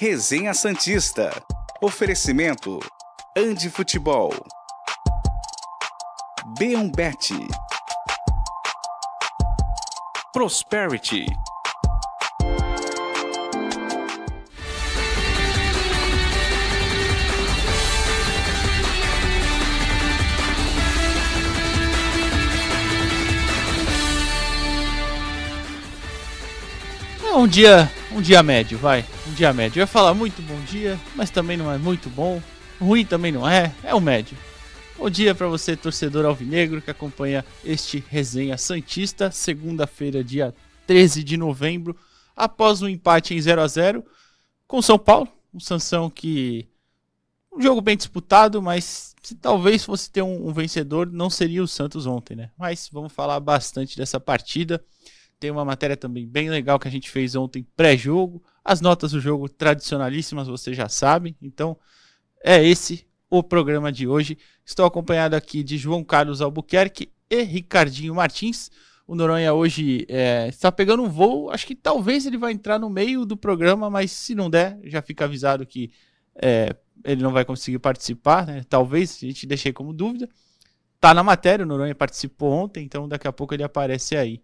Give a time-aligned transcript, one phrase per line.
[0.00, 1.28] Resenha Santista.
[1.82, 2.78] Oferecimento.
[3.36, 4.32] Andi Futebol.
[6.56, 7.34] B1Bet.
[10.32, 11.26] Prosperity.
[27.26, 29.04] É um dia, um dia médio, vai.
[29.28, 29.78] Um dia médio.
[29.78, 32.42] Eu ia falar muito bom dia, mas também não é muito bom.
[32.80, 34.36] Ruim também não é, é o médio.
[34.98, 40.52] Bom dia para você, torcedor alvinegro, que acompanha este Resenha Santista, segunda-feira, dia
[40.84, 41.96] 13 de novembro,
[42.34, 44.04] após um empate em 0 a 0
[44.66, 45.28] com São Paulo.
[45.54, 46.68] Um Sansão que.
[47.52, 51.68] Um jogo bem disputado, mas se talvez fosse ter um, um vencedor, não seria o
[51.68, 52.50] Santos ontem, né?
[52.58, 54.84] Mas vamos falar bastante dessa partida.
[55.40, 58.42] Tem uma matéria também bem legal que a gente fez ontem pré-jogo.
[58.64, 61.36] As notas do jogo tradicionalíssimas, vocês já sabem.
[61.40, 61.78] Então,
[62.44, 64.36] é esse o programa de hoje.
[64.64, 68.70] Estou acompanhado aqui de João Carlos Albuquerque e Ricardinho Martins.
[69.06, 71.50] O Noronha hoje é, está pegando um voo.
[71.50, 75.00] Acho que talvez ele vai entrar no meio do programa, mas se não der, já
[75.00, 75.92] fica avisado que
[76.34, 78.44] é, ele não vai conseguir participar.
[78.44, 78.64] Né?
[78.68, 80.28] Talvez, a gente deixei como dúvida.
[81.00, 84.42] Tá na matéria, o Noronha participou ontem, então daqui a pouco ele aparece aí.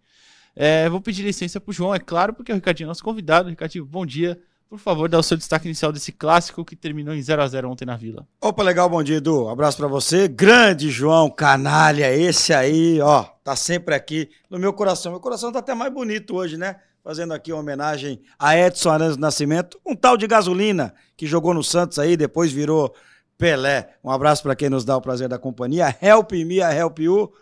[0.57, 3.49] É, vou pedir licença para o João, é claro, porque o Ricardinho é nosso convidado.
[3.49, 4.39] Ricardinho, bom dia.
[4.69, 7.71] Por favor, dá o seu destaque inicial desse clássico que terminou em 0 a 0
[7.71, 8.27] ontem na Vila.
[8.41, 9.49] Opa, legal, bom dia, Edu.
[9.49, 10.27] abraço para você.
[10.27, 15.13] Grande João, canalha, esse aí, ó, tá sempre aqui no meu coração.
[15.13, 16.77] Meu coração tá até mais bonito hoje, né?
[17.05, 21.63] Fazendo aqui uma homenagem a Edson Arantes Nascimento, um tal de gasolina que jogou no
[21.63, 22.95] Santos aí, depois virou
[23.37, 23.91] Pelé.
[24.03, 25.95] Um abraço para quem nos dá o prazer da companhia.
[26.01, 27.33] Help me, help you.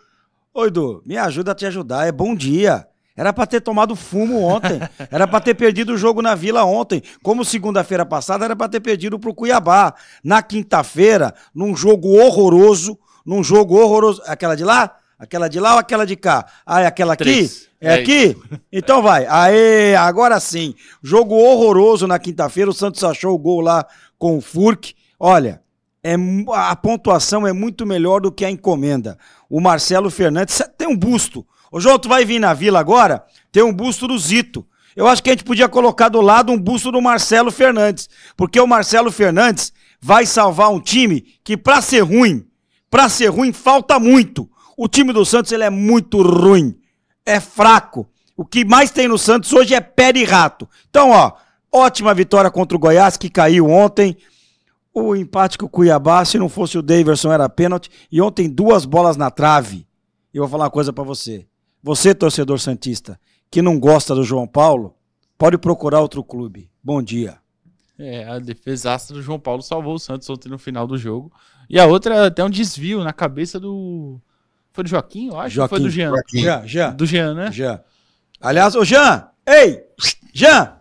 [0.53, 2.05] Oi, Edu, me ajuda a te ajudar.
[2.05, 2.87] É bom dia.
[3.15, 4.79] Era para ter tomado fumo ontem.
[5.11, 7.01] Era para ter perdido o jogo na Vila ontem.
[7.21, 9.93] Como segunda-feira passada era para ter perdido pro Cuiabá.
[10.23, 14.21] Na quinta-feira, num jogo horroroso, num jogo horroroso.
[14.25, 14.97] Aquela de lá?
[15.19, 16.45] Aquela de lá ou aquela de cá?
[16.65, 17.23] Ah, é aquela aqui?
[17.23, 17.69] Três.
[17.79, 18.35] É, é aqui?
[18.71, 19.27] Então vai.
[19.27, 20.73] Aê, agora sim.
[21.01, 22.71] Jogo horroroso na quinta-feira.
[22.71, 23.85] O Santos achou o gol lá
[24.17, 24.95] com o Furk.
[25.19, 25.61] Olha,
[26.03, 26.15] é,
[26.53, 29.17] a pontuação é muito melhor do que a encomenda.
[29.49, 31.45] O Marcelo Fernandes tem um busto.
[31.73, 33.25] Ô, João, tu vai vir na vila agora?
[33.51, 34.63] Tem um busto do Zito.
[34.95, 38.07] Eu acho que a gente podia colocar do lado um busto do Marcelo Fernandes.
[38.37, 42.45] Porque o Marcelo Fernandes vai salvar um time que, pra ser ruim,
[42.91, 44.47] pra ser ruim, falta muito.
[44.77, 46.77] O time do Santos, ele é muito ruim.
[47.25, 48.07] É fraco.
[48.37, 50.69] O que mais tem no Santos hoje é pé de rato.
[50.91, 51.31] Então, ó,
[51.71, 54.15] ótima vitória contra o Goiás, que caiu ontem.
[54.93, 57.89] O empate com o Cuiabá, se não fosse o Daverson, era pênalti.
[58.11, 59.87] E ontem, duas bolas na trave.
[60.31, 61.47] E eu vou falar uma coisa para você.
[61.83, 63.19] Você, torcedor Santista,
[63.51, 64.95] que não gosta do João Paulo,
[65.37, 66.71] pode procurar outro clube.
[66.81, 67.37] Bom dia.
[67.99, 71.29] É, a defesaça do João Paulo salvou o Santos ontem no final do jogo.
[71.69, 74.17] E a outra até um desvio na cabeça do.
[74.71, 75.55] Foi do Joaquim, eu acho?
[75.55, 75.75] Joaquim.
[75.75, 76.09] Foi do Jean.
[76.09, 76.39] Joaquim.
[76.39, 76.95] Jean, Jean.
[76.95, 77.51] Do Jean, né?
[77.51, 77.83] Jean.
[78.39, 79.29] Aliás, ô Jean!
[79.45, 79.83] Ei!
[80.33, 80.77] Jean!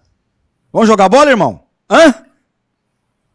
[0.73, 1.65] Vamos jogar bola, irmão?
[1.91, 2.25] Hã?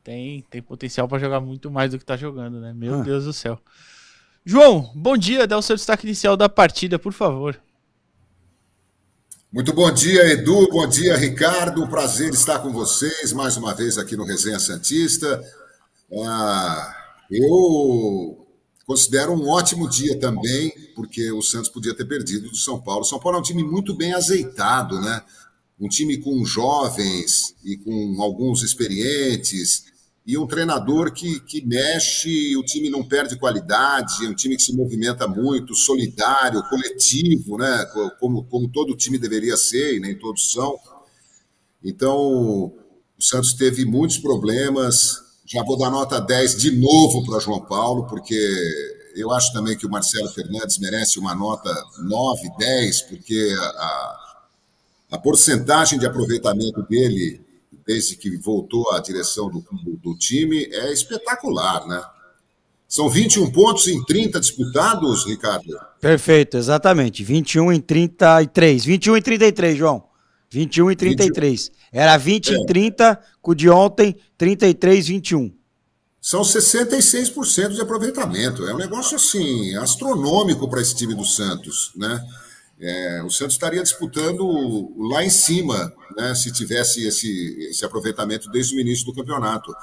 [0.03, 2.73] Tem, tem potencial para jogar muito mais do que tá jogando, né?
[2.73, 3.59] Meu Deus do céu.
[4.49, 7.59] João, bom dia, dá o seu destaque inicial da partida, por favor.
[9.51, 11.85] Muito bom dia, Edu, bom dia, Ricardo.
[11.89, 15.43] Prazer estar com vocês mais uma vez aqui no Resenha Santista.
[16.23, 16.95] Ah,
[17.29, 18.47] eu
[18.85, 23.03] considero um ótimo dia também, porque o Santos podia ter perdido do São Paulo.
[23.03, 25.23] São Paulo é um time muito bem azeitado, né?
[25.77, 29.87] Um time com jovens e com alguns experientes
[30.27, 34.61] e um treinador que, que mexe, o time não perde qualidade, é um time que
[34.61, 37.85] se movimenta muito, solidário, coletivo, né?
[38.19, 40.77] como, como todo time deveria ser, e nem todos são.
[41.81, 42.73] Então, o
[43.17, 45.15] Santos teve muitos problemas.
[45.45, 48.37] Já vou dar nota 10 de novo para João Paulo, porque
[49.15, 54.17] eu acho também que o Marcelo Fernandes merece uma nota 9, 10, porque a,
[55.11, 57.46] a porcentagem de aproveitamento dele
[57.87, 62.03] desde que voltou à direção do, do, do, time, é espetacular, né?
[62.85, 65.77] São 21 pontos em 30 disputados, Ricardo?
[65.99, 67.23] Perfeito, exatamente.
[67.23, 68.85] 21 em 33.
[68.85, 70.03] 21 em 33, João.
[70.49, 71.63] 21 em 33.
[71.69, 71.77] 21.
[71.91, 72.55] Era 20 é.
[72.55, 75.53] em 30, com o de ontem, 33, 21.
[76.21, 78.65] São 66% de aproveitamento.
[78.67, 82.21] É um negócio assim astronômico para esse time do Santos, né?
[82.79, 88.75] É, o Santos estaria disputando lá em cima, né, se tivesse esse, esse aproveitamento desde
[88.75, 89.73] o início do campeonato.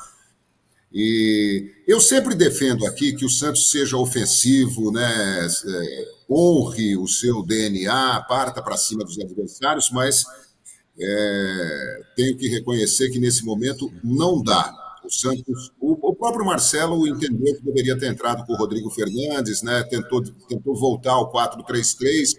[0.93, 7.44] E eu sempre defendo aqui que o Santos seja ofensivo, né, é, honre o seu
[7.44, 10.25] DNA, parta para cima dos adversários, mas
[10.99, 14.73] é, tenho que reconhecer que nesse momento não dá.
[15.05, 19.62] O Santos, o, o, próprio Marcelo entendeu que deveria ter entrado com o Rodrigo Fernandes,
[19.62, 19.82] né?
[19.82, 22.37] Tentou, tentou voltar ao 4-3-3.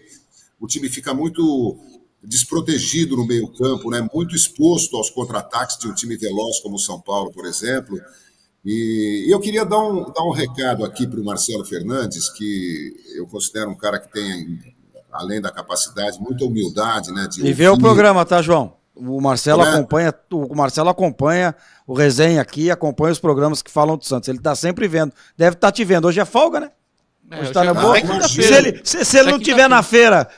[0.60, 1.78] O time fica muito
[2.24, 4.08] desprotegido no meio-campo, né?
[4.14, 8.00] Muito exposto aos contra-ataques de um time veloz como o São Paulo, por exemplo.
[8.66, 13.28] E eu queria dar um, dar um recado aqui para o Marcelo Fernandes, que eu
[13.28, 14.60] considero um cara que tem,
[15.12, 17.30] além da capacidade, muita humildade, né?
[17.38, 18.74] e vê o programa, tá, João?
[18.96, 19.70] O Marcelo é.
[19.70, 21.54] acompanha, o Marcelo acompanha
[21.86, 24.30] o resenha aqui, acompanha os programas que falam do Santos.
[24.30, 25.14] Ele está sempre vendo.
[25.38, 26.08] Deve estar tá te vendo.
[26.08, 26.72] Hoje é folga, né?
[27.30, 27.98] É, hoje está na boa.
[28.28, 30.30] Se ele, se, se ele não estiver na feira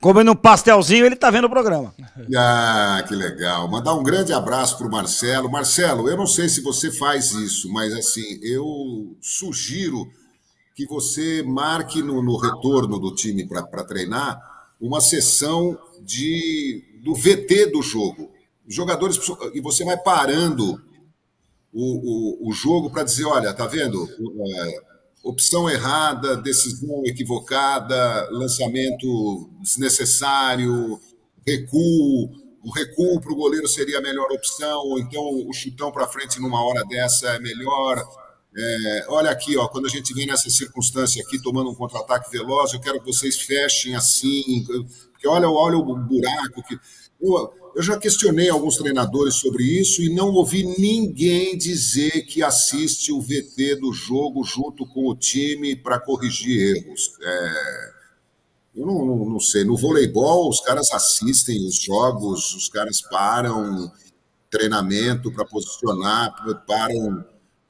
[0.00, 1.94] comendo um pastelzinho, ele está vendo o programa.
[2.36, 3.68] Ah, que legal.
[3.68, 5.50] Mandar um grande abraço para o Marcelo.
[5.50, 10.06] Marcelo, eu não sei se você faz isso, mas assim, eu sugiro
[10.76, 14.38] que você marque no, no retorno do time para treinar
[14.80, 18.30] uma sessão de do VT do jogo.
[18.68, 19.18] Jogadores
[19.54, 20.80] e você vai parando
[21.72, 24.06] o, o, o jogo para dizer, olha, tá vendo?
[24.56, 24.80] É,
[25.22, 31.00] opção errada, decisão equivocada, lançamento desnecessário,
[31.46, 32.40] recuo.
[32.62, 36.38] O recuo para o goleiro seria a melhor opção, ou então o chutão para frente
[36.38, 38.04] numa hora dessa é melhor.
[38.54, 42.74] É, olha aqui, ó, quando a gente vem nessa circunstância aqui, tomando um contra-ataque veloz,
[42.74, 44.64] eu quero que vocês fechem assim,
[45.12, 46.78] porque olha, olha o buraco que.
[47.20, 53.10] Eu, eu já questionei alguns treinadores sobre isso e não ouvi ninguém dizer que assiste
[53.10, 57.12] o VT do jogo junto com o time para corrigir erros.
[57.22, 57.90] É,
[58.76, 59.64] eu não, não, não, sei.
[59.64, 63.90] No voleibol, os caras assistem os jogos, os caras param
[64.50, 66.34] treinamento para posicionar,
[66.66, 67.24] param,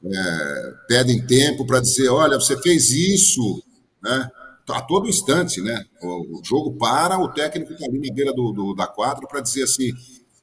[0.04, 3.62] é, pedem tempo para dizer: olha, você fez isso,
[4.02, 4.28] né?
[4.74, 5.84] A todo instante, né?
[6.02, 9.64] O, jogo para, o técnico está ali na beira do, do da quadra para dizer
[9.64, 9.90] assim: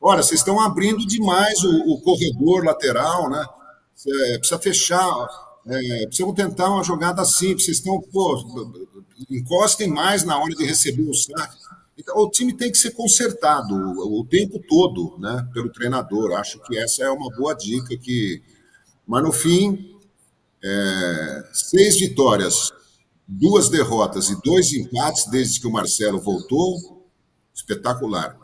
[0.01, 3.45] olha, vocês estão abrindo demais o, o corredor lateral, né?
[4.37, 5.27] Precisa fechar,
[5.67, 8.37] é, precisamos tentar uma jogada assim, vocês estão, pô,
[9.29, 11.57] encostem mais na hora de receber o saque.
[11.97, 15.47] Então, o time tem que ser consertado o, o tempo todo, né?
[15.51, 16.33] Pelo treinador.
[16.33, 18.41] Acho que essa é uma boa dica que.
[19.05, 19.97] Mas no fim,
[20.63, 22.71] é, seis vitórias,
[23.27, 27.05] duas derrotas e dois empates desde que o Marcelo voltou,
[27.53, 28.37] espetacular.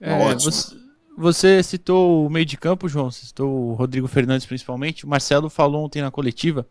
[0.00, 0.76] É, você,
[1.16, 5.04] você, citou o meio de campo, João, você citou o Rodrigo Fernandes principalmente.
[5.04, 6.66] O Marcelo falou ontem na coletiva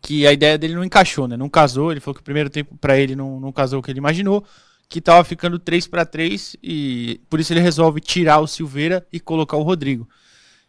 [0.00, 1.36] que a ideia dele não encaixou, né?
[1.36, 1.90] Não casou.
[1.90, 4.44] Ele falou que o primeiro tempo para ele não, não casou o que ele imaginou,
[4.88, 9.18] que estava ficando 3 para 3 e por isso ele resolve tirar o Silveira e
[9.18, 10.08] colocar o Rodrigo.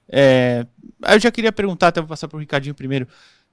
[0.10, 0.66] É,
[1.08, 3.08] eu já queria perguntar, até vou passar para o Ricardinho primeiro.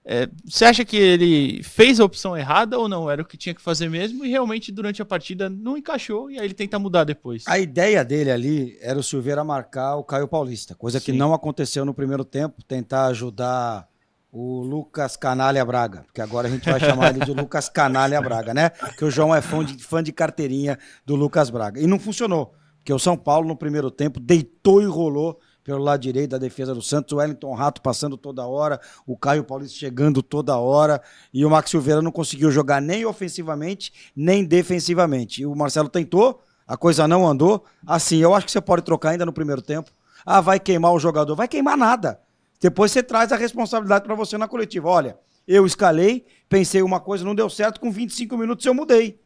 [0.07, 3.11] É, você acha que ele fez a opção errada ou não?
[3.11, 6.39] Era o que tinha que fazer mesmo e realmente durante a partida não encaixou e
[6.39, 7.45] aí ele tenta mudar depois.
[7.47, 11.07] A ideia dele ali era o Silveira marcar o Caio Paulista, coisa Sim.
[11.07, 13.89] que não aconteceu no primeiro tempo, tentar ajudar
[14.31, 18.53] o Lucas Canalha Braga, porque agora a gente vai chamar ele de Lucas Canalha Braga,
[18.53, 18.69] né?
[18.69, 21.81] Porque o João é fã de, fã de carteirinha do Lucas Braga.
[21.81, 26.01] E não funcionou, porque o São Paulo no primeiro tempo deitou e rolou pelo lado
[26.01, 30.23] direito da defesa do Santos, o Wellington Rato passando toda hora, o Caio Paulista chegando
[30.23, 31.01] toda hora,
[31.33, 35.41] e o Max Silveira não conseguiu jogar nem ofensivamente, nem defensivamente.
[35.43, 37.65] E o Marcelo tentou, a coisa não andou.
[37.87, 39.91] Assim, eu acho que você pode trocar ainda no primeiro tempo.
[40.25, 41.35] Ah, vai queimar o jogador.
[41.35, 42.21] Vai queimar nada.
[42.61, 44.89] Depois você traz a responsabilidade para você na coletiva.
[44.89, 49.21] Olha, eu escalei, pensei uma coisa, não deu certo, com 25 minutos eu mudei.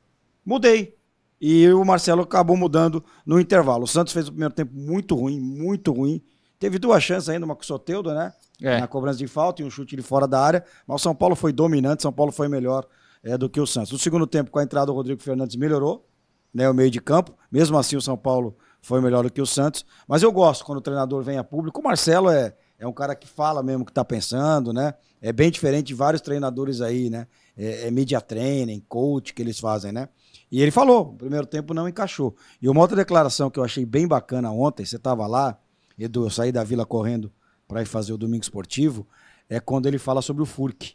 [0.44, 0.97] Mudei.
[1.40, 3.84] E o Marcelo acabou mudando no intervalo.
[3.84, 6.22] O Santos fez o primeiro tempo muito ruim, muito ruim.
[6.58, 8.32] Teve duas chances ainda, uma com o Soteudo, né?
[8.60, 8.80] É.
[8.80, 10.64] Na cobrança de falta e um chute de fora da área.
[10.86, 12.84] Mas o São Paulo foi dominante, São Paulo foi melhor
[13.22, 13.92] é, do que o Santos.
[13.92, 16.08] No segundo tempo, com a entrada do Rodrigo Fernandes, melhorou
[16.52, 17.32] né, o meio de campo.
[17.52, 19.84] Mesmo assim, o São Paulo foi melhor do que o Santos.
[20.08, 21.80] Mas eu gosto quando o treinador vem a público.
[21.80, 24.94] O Marcelo é, é um cara que fala mesmo o que está pensando, né?
[25.20, 27.26] É bem diferente de vários treinadores aí, né?
[27.58, 30.08] É, é media training, coach que eles fazem, né?
[30.50, 32.34] E ele falou, o primeiro tempo não encaixou.
[32.62, 35.58] E uma outra declaração que eu achei bem bacana ontem, você estava lá,
[35.98, 37.30] Edu, eu saí da vila correndo
[37.66, 39.06] para ir fazer o domingo esportivo,
[39.48, 40.94] é quando ele fala sobre o Furk.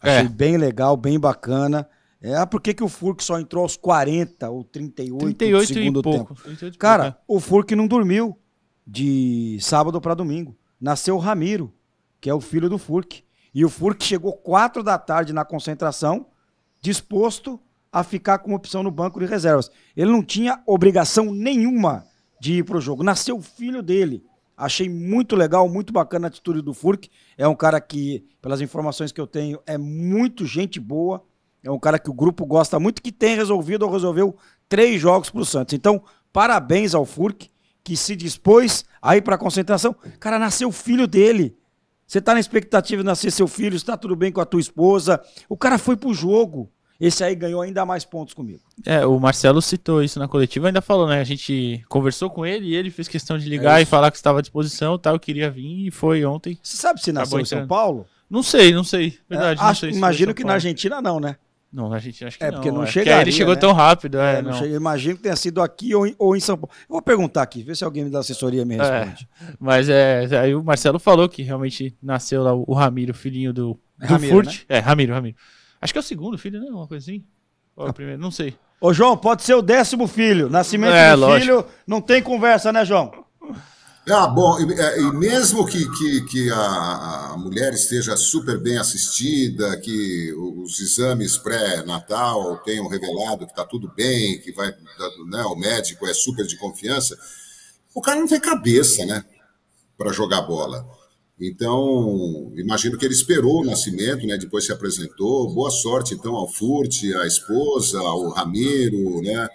[0.00, 0.28] Achei é.
[0.28, 1.88] bem legal, bem bacana.
[2.20, 5.74] É, ah, por que, que o Furk só entrou aos 40 ou 38, 38 do
[5.74, 6.36] segundo tempo?
[6.78, 7.36] Cara, pouco, é.
[7.36, 8.38] o Furk não dormiu
[8.86, 10.56] de sábado para domingo.
[10.80, 11.72] Nasceu o Ramiro,
[12.20, 13.23] que é o filho do Furk.
[13.54, 16.26] E o Furk chegou 4 da tarde na concentração,
[16.80, 17.60] disposto
[17.92, 19.70] a ficar com opção no banco de reservas.
[19.96, 22.04] Ele não tinha obrigação nenhuma
[22.40, 23.04] de ir para o jogo.
[23.04, 24.24] Nasceu o filho dele.
[24.56, 27.08] Achei muito legal, muito bacana a atitude do Furk.
[27.38, 31.24] É um cara que, pelas informações que eu tenho, é muito gente boa.
[31.62, 34.36] É um cara que o grupo gosta muito, que tem resolvido ou resolveu
[34.68, 35.74] três jogos para o Santos.
[35.74, 37.50] Então, parabéns ao Furk.
[37.82, 39.94] que se dispôs a ir para a concentração.
[40.18, 41.54] Cara, nasceu o filho dele.
[42.14, 45.20] Você tá na expectativa de nascer seu filho, está tudo bem com a tua esposa.
[45.48, 46.70] O cara foi pro jogo.
[47.00, 48.60] Esse aí ganhou ainda mais pontos comigo.
[48.86, 51.18] É, o Marcelo citou isso na coletiva, ainda falou, né?
[51.20, 54.16] A gente conversou com ele e ele fez questão de ligar É e falar que
[54.16, 56.56] estava à disposição, tal, queria vir e foi ontem.
[56.62, 57.66] Você sabe se nasceu em São.
[57.66, 58.06] Paulo?
[58.30, 59.18] Não sei, não sei.
[59.28, 60.52] Verdade, É, não acho- sei se imagino que na.
[60.52, 61.34] Argentina não, né?
[61.74, 62.54] Não, na Argentina acho que É, não.
[62.54, 62.86] porque não é.
[62.86, 63.60] chegaria, ele chegou né?
[63.60, 64.64] tão rápido, é, É, não não.
[64.64, 66.70] imagino que tenha sido aqui ou em, ou em São Paulo.
[66.82, 68.78] Eu vou perguntar aqui, ver se alguém da assessoria me É.
[68.78, 69.28] responde.
[69.58, 74.06] Mas é, aí o Marcelo falou que realmente nasceu lá o Ramiro, filhinho do, É
[74.06, 74.62] do Ramiro, Furt.
[74.68, 75.36] É, Ramiro, Ramiro.
[75.80, 76.70] Acho que é o segundo filho, né?
[76.70, 77.24] Uma coisa assim.
[77.74, 78.54] Ou é o primeiro, não sei.
[78.80, 80.48] Ô, João, pode ser o décimo filho.
[80.48, 81.40] Nascimento É, do lógico.
[81.40, 83.10] filho, não tem conversa, né, João?
[84.06, 89.78] Ah, bom, e, é, e mesmo que, que, que a, mulher esteja super bem assistida,
[89.78, 94.68] que os exames pré-natal tenham revelado que está tudo bem, que vai,
[95.26, 97.18] né, o médico é super de confiança,
[97.94, 99.24] o cara não tem cabeça, né,
[99.96, 100.86] para jogar bola.
[101.40, 105.52] Então, imagino que ele esperou o nascimento, né, depois se apresentou.
[105.54, 109.48] Boa sorte, então, ao Furt, à esposa, ao Ramiro, né,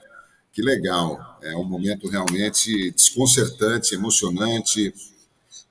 [0.52, 1.29] que legal.
[1.42, 4.94] É um momento realmente desconcertante, emocionante.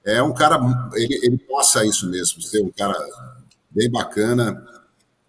[0.04, 0.58] É um cara,
[0.94, 2.96] ele, ele passa isso mesmo, ser um cara
[3.70, 4.64] bem bacana.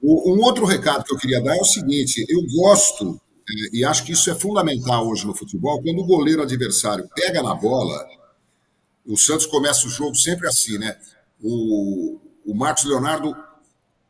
[0.02, 3.20] O- um outro recado que eu queria dar é o seguinte: eu gosto,
[3.50, 7.44] eh, e acho que isso é fundamental hoje no futebol, quando o goleiro adversário pega
[7.44, 8.08] na bola,
[9.06, 10.96] o Santos começa o jogo sempre assim, né?
[11.42, 13.36] O, o Marcos Leonardo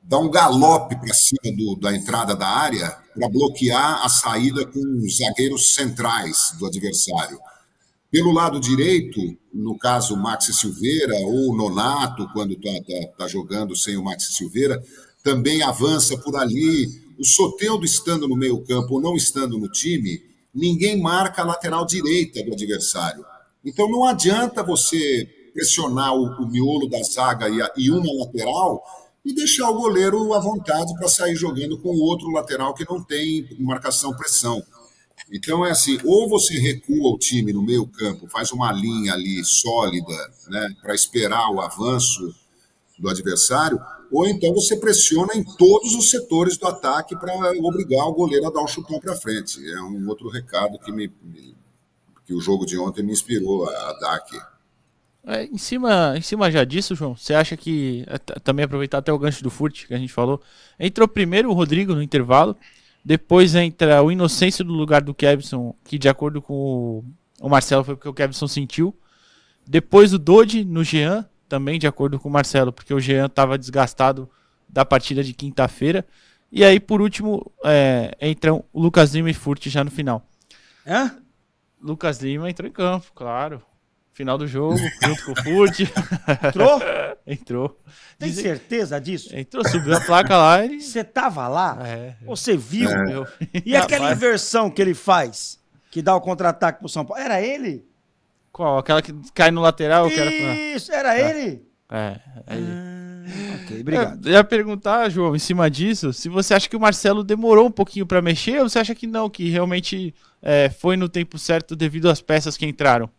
[0.09, 4.79] dá um galope para cima do- da entrada da área para bloquear a saída com
[5.05, 7.39] os zagueiros centrais do adversário.
[8.11, 9.19] Pelo lado direito,
[9.53, 14.81] no caso Maxi Silveira ou Nonato, quando está jogando sem o Maxi Silveira,
[15.23, 16.87] também avança por ali.
[17.19, 20.23] O Soteudo estando no meio campo ou não estando no time,
[20.55, 23.23] ninguém marca a lateral direita do adversário.
[23.63, 28.81] Então não adianta você pressionar o, o miolo da zaga e, a- e uma lateral
[29.23, 33.03] e deixar o goleiro à vontade para sair jogando com o outro lateral que não
[33.03, 34.63] tem marcação-pressão.
[35.31, 39.43] Então é assim, ou você recua o time no meio campo, faz uma linha ali
[39.43, 40.15] sólida,
[40.47, 42.33] né, para esperar o avanço
[42.97, 43.79] do adversário,
[44.11, 48.51] ou então você pressiona em todos os setores do ataque para obrigar o goleiro a
[48.51, 49.59] dar um chutão para frente.
[49.71, 51.11] É um outro recado que me,
[52.25, 54.39] que o jogo de ontem me inspirou a dar aqui.
[55.29, 58.03] É, em, cima, em cima já disso, João, você acha que.
[58.07, 60.41] é, Também aproveitar até o gancho do Furt que a gente falou.
[60.79, 62.57] Entrou primeiro o Rodrigo no intervalo.
[63.05, 67.05] Depois entra o Inocêncio no lugar do Kevson, que de acordo com o,
[67.41, 68.97] o Marcelo foi porque o Kevson sentiu.
[69.67, 73.57] Depois o Dodi no Jean, também de acordo com o Marcelo, porque o Jean estava
[73.57, 74.27] desgastado
[74.67, 76.05] da partida de quinta-feira.
[76.51, 80.27] E aí, por último, é, entram o Lucas Lima e Furt já no final.
[80.85, 81.15] Hã?
[81.79, 83.61] Lucas Lima entrou em campo, claro.
[84.19, 85.79] Final do jogo, junto com o Furt.
[86.45, 86.81] Entrou?
[87.25, 87.79] Entrou.
[88.17, 89.33] Tem Dizem- certeza disso?
[89.33, 90.81] Entrou, subiu a placa lá e.
[90.81, 91.77] Você tava lá?
[91.87, 92.89] É, Você viu?
[93.05, 93.25] meu.
[93.65, 95.57] E aquela inversão que ele faz,
[95.89, 97.85] que dá o contra-ataque pro São Paulo, era ele?
[98.51, 98.77] Qual?
[98.79, 100.09] Aquela que cai no lateral?
[100.09, 100.29] Que era.
[100.75, 101.65] Isso, era ele?
[101.89, 102.67] É, é ele.
[102.67, 104.27] Ah, ok, obrigado.
[104.27, 107.71] Eu ia perguntar, João, em cima disso, se você acha que o Marcelo demorou um
[107.71, 111.73] pouquinho pra mexer ou você acha que não, que realmente é, foi no tempo certo
[111.73, 113.09] devido às peças que entraram?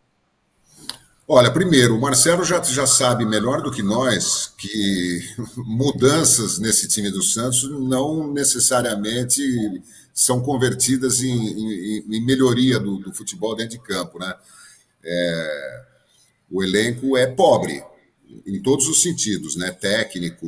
[1.33, 5.21] Olha, primeiro, o Marcelo já, já sabe melhor do que nós que
[5.55, 9.41] mudanças nesse time do Santos não necessariamente
[10.13, 14.33] são convertidas em, em- em melhoria do, do futebol dentro de campo, né?
[15.03, 15.81] É,
[16.51, 17.83] o elenco é pobre
[18.45, 19.71] em todos os sentidos, né?
[19.71, 20.47] Técnico,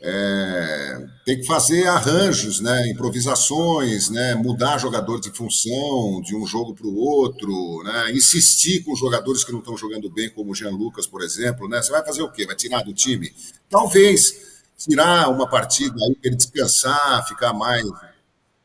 [0.00, 6.72] é, tem que fazer arranjos, né, improvisações, né, mudar jogador de função de um jogo
[6.72, 10.70] para o outro, né, insistir com jogadores que não estão jogando bem, como o Jean
[10.70, 11.68] Lucas, por exemplo.
[11.68, 12.46] Né, você vai fazer o quê?
[12.46, 13.32] Vai tirar do time?
[13.68, 17.84] Talvez tirar uma partida para ele descansar, ficar mais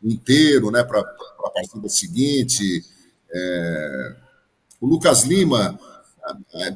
[0.04, 2.84] inteiro né, para a partida seguinte.
[3.34, 4.16] É,
[4.80, 5.80] o Lucas Lima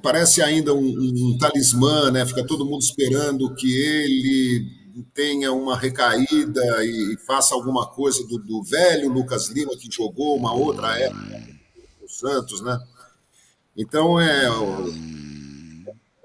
[0.01, 2.25] parece ainda um, um- talismã, né?
[2.25, 4.65] Fica todo mundo esperando que ele
[5.13, 10.53] tenha uma recaída e faça alguma coisa do, do velho Lucas Lima que jogou uma
[10.53, 11.43] outra época
[12.01, 12.79] no Santos, né?
[13.75, 14.45] Então é,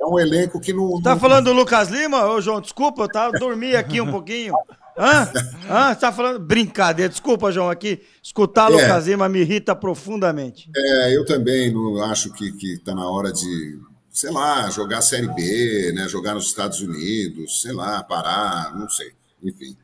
[0.00, 1.00] é um elenco que não.
[1.02, 2.24] Tá não- falando do Lucas Lima?
[2.26, 4.54] Ô, João, desculpa, eu tava, dormi aqui um pouquinho.
[4.96, 5.30] Hã?
[5.68, 5.94] Hã?
[5.94, 6.38] Você tá falando?
[6.38, 8.00] Brincadeira, desculpa, João, aqui.
[8.22, 8.74] Escutar É.
[8.74, 10.70] Lucas Lima me irrita profundamente.
[10.76, 13.78] É, eu também não acho que que está na hora de,
[14.10, 16.08] sei lá, jogar Série B, né?
[16.08, 19.12] Jogar nos Estados Unidos, sei lá, parar, não sei.
[19.42, 19.76] Enfim.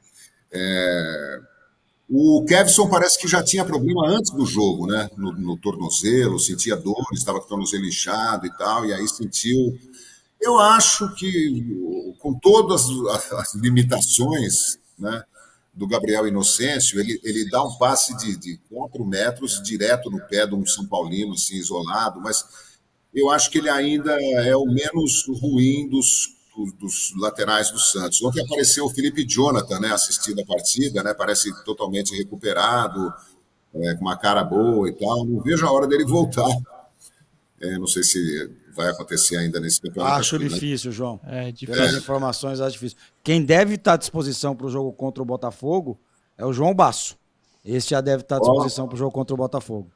[0.52, 1.40] É,
[2.10, 5.10] O Kevson parece que já tinha problema antes do jogo, né?
[5.16, 9.76] No, no tornozelo, sentia dor, estava com o tornozelo inchado e tal, e aí sentiu.
[10.40, 12.86] Eu acho que, com todas
[13.32, 15.22] as limitações, né?
[15.78, 20.44] do Gabriel Inocêncio, ele, ele dá um passe de, de 4 metros direto no pé
[20.44, 22.44] de um São Paulino, assim, isolado, mas
[23.14, 26.34] eu acho que ele ainda é o menos ruim dos,
[26.80, 28.20] dos, laterais do Santos.
[28.22, 33.12] Ontem apareceu o Felipe Jonathan, né, assistindo a partida, né, parece totalmente recuperado,
[33.74, 35.24] é, com uma cara boa e tal.
[35.24, 36.50] Não vejo a hora dele voltar.
[37.60, 40.20] É, não sei se vai acontecer ainda nesse campeonato.
[40.20, 40.50] Acho aqui, né?
[40.50, 40.96] difícil, né?
[40.96, 41.20] João.
[41.26, 41.74] É difícil.
[41.74, 42.96] Pelas informações, acho difícil.
[43.24, 46.00] Quem deve estar à disposição para o jogo contra o Botafogo
[46.36, 47.18] é o João Basso.
[47.64, 49.90] Esse já deve estar à disposição para o jogo contra o Botafogo.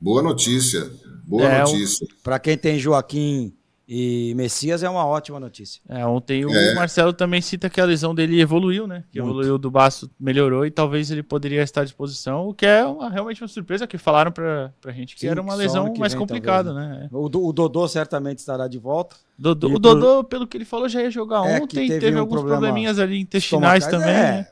[0.00, 0.90] Boa notícia.
[1.26, 2.06] Boa é, notícia.
[2.22, 3.52] Para quem tem Joaquim
[3.92, 5.82] e Messias é uma ótima notícia.
[5.88, 6.74] É, ontem o é.
[6.76, 9.02] Marcelo também cita que a lesão dele evoluiu, né?
[9.10, 9.32] Que Muito.
[9.32, 13.10] evoluiu do baço, melhorou e talvez ele poderia estar à disposição, o que é uma,
[13.10, 16.72] realmente uma surpresa que falaram pra, pra gente que Sim, era uma lesão mais complicada,
[16.72, 17.08] né?
[17.10, 19.16] O, o, Dodô certamente estará de volta.
[19.36, 22.20] Dodô, o Dodô, pelo que ele falou, já ia jogar é, ontem, teve, teve um
[22.20, 24.08] alguns probleminhas ali intestinais também.
[24.08, 24.48] É, né?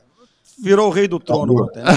[0.61, 1.93] Virou o rei do trono ontem, né?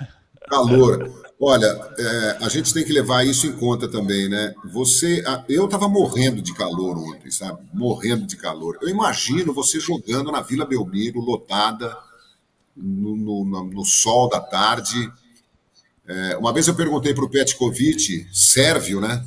[0.48, 1.10] Calor.
[1.38, 1.66] Olha,
[1.98, 4.54] é, a gente tem que levar isso em conta também, né?
[4.72, 7.60] Você, eu estava morrendo de calor ontem, sabe?
[7.74, 8.78] Morrendo de calor.
[8.80, 11.94] Eu imagino você jogando na Vila Belmiro, lotada,
[12.74, 15.12] no, no, no sol da tarde.
[16.06, 19.22] É, uma vez eu perguntei para o Petkovic, sérvio, né?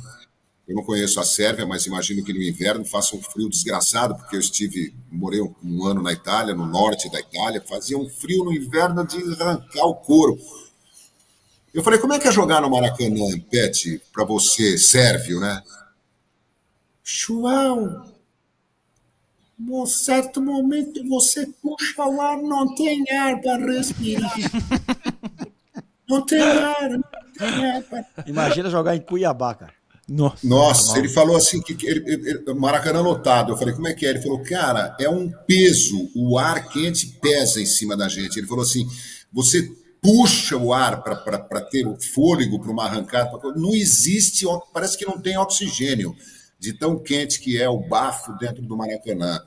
[0.66, 4.36] Eu não conheço a Sérvia, mas imagino que no inverno faça um frio desgraçado, porque
[4.36, 8.44] eu estive, morei um, um ano na Itália, no norte da Itália, fazia um frio
[8.44, 10.38] no inverno de arrancar o couro.
[11.72, 15.62] Eu falei, como é que é jogar no Maracanã, Pet, para você, sérvio, né?
[17.04, 18.04] João,
[19.58, 24.34] num certo momento você puxa o ar, não tem ar para respirar.
[26.08, 27.04] não tem ar, não
[27.38, 28.06] tem ar para...
[28.26, 29.80] Imagina jogar em Cuiabá, cara.
[30.08, 33.52] Nossa, Nossa ele falou assim que ele, ele, Maracanã lotado.
[33.52, 34.10] Eu falei, como é que é?
[34.10, 38.36] Ele falou, cara, é um peso, o ar quente pesa em cima da gente.
[38.36, 38.88] Ele falou assim:
[39.32, 39.70] você
[40.02, 43.30] puxa o ar para ter o fôlego para uma arrancada.
[43.56, 46.14] Não existe, parece que não tem oxigênio
[46.58, 49.40] de tão quente que é o bafo dentro do Maracanã.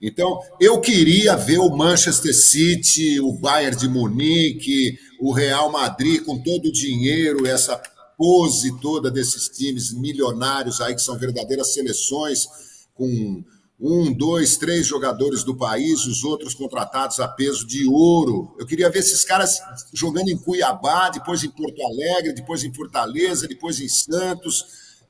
[0.00, 6.38] Então, eu queria ver o Manchester City, o Bayern de Munique, o Real Madrid com
[6.38, 7.80] todo o dinheiro, essa
[8.16, 12.46] pose toda desses times milionários aí que são verdadeiras seleções
[12.94, 13.44] com
[13.78, 18.54] um, dois, três jogadores do país, os outros contratados a peso de ouro.
[18.58, 19.58] Eu queria ver esses caras
[19.92, 24.64] jogando em Cuiabá, depois em Porto Alegre, depois em Fortaleza, depois em Santos.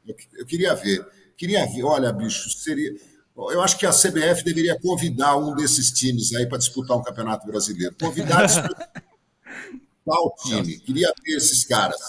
[0.06, 1.06] Eu, eu queria ver.
[1.36, 1.84] Queria ver.
[1.84, 2.92] Olha, bicho, seria.
[3.36, 7.46] Eu acho que a CBF deveria convidar um desses times aí para disputar um campeonato
[7.46, 7.94] brasileiro.
[8.00, 8.46] Convidar
[10.04, 10.78] tal time.
[10.80, 12.00] Queria ver esses caras.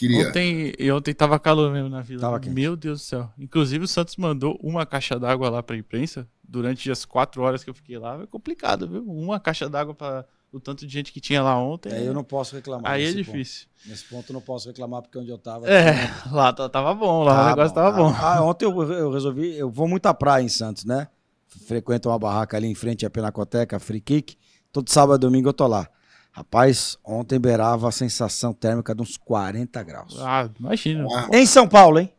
[0.00, 0.26] Queria.
[0.26, 2.22] Ontem, e ontem tava calor mesmo na vila.
[2.22, 3.30] Tava Meu Deus do céu.
[3.38, 7.68] Inclusive o Santos mandou uma caixa d'água lá pra imprensa durante as quatro horas que
[7.68, 8.18] eu fiquei lá.
[8.22, 9.04] É complicado, viu?
[9.04, 11.92] Uma caixa d'água para o tanto de gente que tinha lá ontem.
[11.92, 12.90] É, eu não posso reclamar.
[12.90, 13.66] Aí é difícil.
[13.66, 13.90] Ponto.
[13.90, 15.68] Nesse ponto eu não posso reclamar porque onde eu tava.
[15.68, 15.92] É,
[16.32, 18.02] lá tava bom, lá tá o negócio bom, tava tá.
[18.02, 18.14] bom.
[18.18, 19.54] Ah, ontem eu, eu, resolvi.
[19.54, 21.08] Eu vou muito à praia em Santos, né?
[21.46, 24.34] Frequento uma barraca ali em frente à Penacoteca, Free Kick.
[24.72, 25.90] Todo sábado e domingo eu tô lá.
[26.32, 30.16] Rapaz, ontem beirava a sensação térmica de uns 40 graus.
[30.20, 31.06] Ah, imagina.
[31.32, 32.12] Em São Paulo, hein?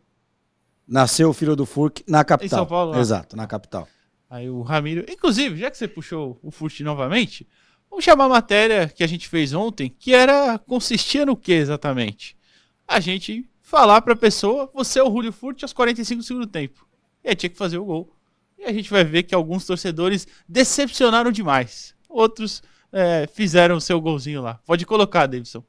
[0.87, 2.59] Nasceu o filho do Furk na capital.
[2.59, 2.91] Em São Paulo?
[2.91, 2.99] Lá.
[2.99, 3.87] Exato, na capital.
[4.29, 5.05] Aí o Ramiro.
[5.09, 7.47] Inclusive, já que você puxou o Furt novamente,
[7.89, 10.59] vamos chamar a matéria que a gente fez ontem, que era.
[10.59, 12.37] consistia no que exatamente?
[12.85, 16.85] A gente falar pra pessoa, você é o Julio Furt aos 45 do segundo tempo.
[17.23, 18.13] E aí tinha que fazer o gol.
[18.57, 21.95] E a gente vai ver que alguns torcedores decepcionaram demais.
[22.09, 22.61] Outros
[22.91, 24.59] é, fizeram o seu golzinho lá.
[24.65, 25.63] Pode colocar, Davidson.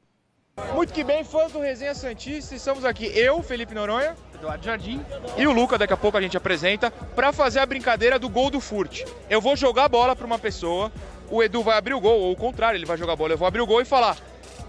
[0.73, 5.03] Muito que bem, fãs do Resenha Santista, estamos aqui eu, Felipe Noronha, Eduardo Jardim
[5.35, 8.51] e o Luca, daqui a pouco a gente apresenta, para fazer a brincadeira do gol
[8.51, 9.01] do Furt.
[9.27, 10.91] Eu vou jogar a bola para uma pessoa,
[11.27, 13.37] o Edu vai abrir o gol, ou o contrário, ele vai jogar a bola, eu
[13.37, 14.15] vou abrir o gol e falar,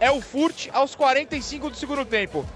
[0.01, 2.47] é o Furt aos 45 do segundo tempo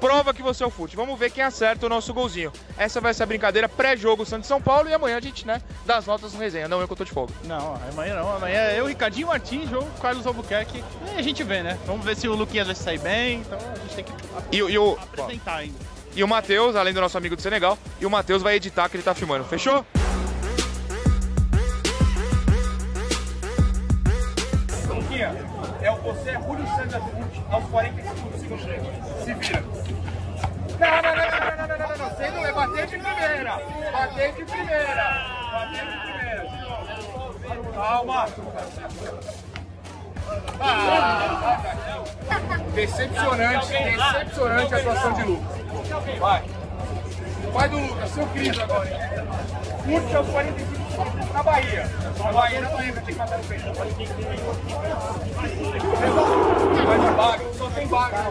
[0.00, 0.96] prova que você é o fute.
[0.96, 2.52] Vamos ver quem acerta o nosso golzinho.
[2.76, 5.96] Essa vai ser a brincadeira pré-jogo Santos São Paulo e amanhã a gente, né, dá
[5.96, 6.68] as notas no resenha.
[6.68, 7.32] Não eu que eu tô de folga.
[7.44, 8.36] Não, amanhã não.
[8.36, 10.84] Amanhã é eu, Ricardinho Martins, João Carlos Albuquerque.
[11.14, 11.78] E a gente vê, né?
[11.86, 13.40] Vamos ver se o Luquinhas vai sair bem.
[13.40, 14.12] Então a gente tem que
[14.52, 14.98] e, e o...
[15.00, 15.78] apresentar ainda.
[16.16, 18.96] E o Matheus, além do nosso amigo do Senegal, e o Matheus vai editar que
[18.96, 19.44] ele tá filmando.
[19.44, 19.84] Fechou?
[24.88, 25.34] Luquinha,
[25.82, 27.02] é o você é Julio César
[27.50, 29.24] aos 45 do segundo tempo.
[29.24, 29.73] Se vira.
[33.24, 33.62] Primeira.
[33.92, 35.06] Bater de primeira.
[35.52, 36.44] Bater de primeira.
[37.74, 38.26] Calma.
[42.74, 46.18] Decepcionante, decepcionante a atuação de Lucas.
[46.18, 46.44] Vai.
[47.52, 49.24] Vai do Lucas, seu Cris agora.
[49.84, 50.84] Curte aos 45
[51.32, 51.90] na Bahia.
[52.18, 53.72] Na Bahia, Bahia, vai ter que matar no peito.
[53.74, 53.88] Vai
[56.98, 58.30] de vaga, só tem vaga.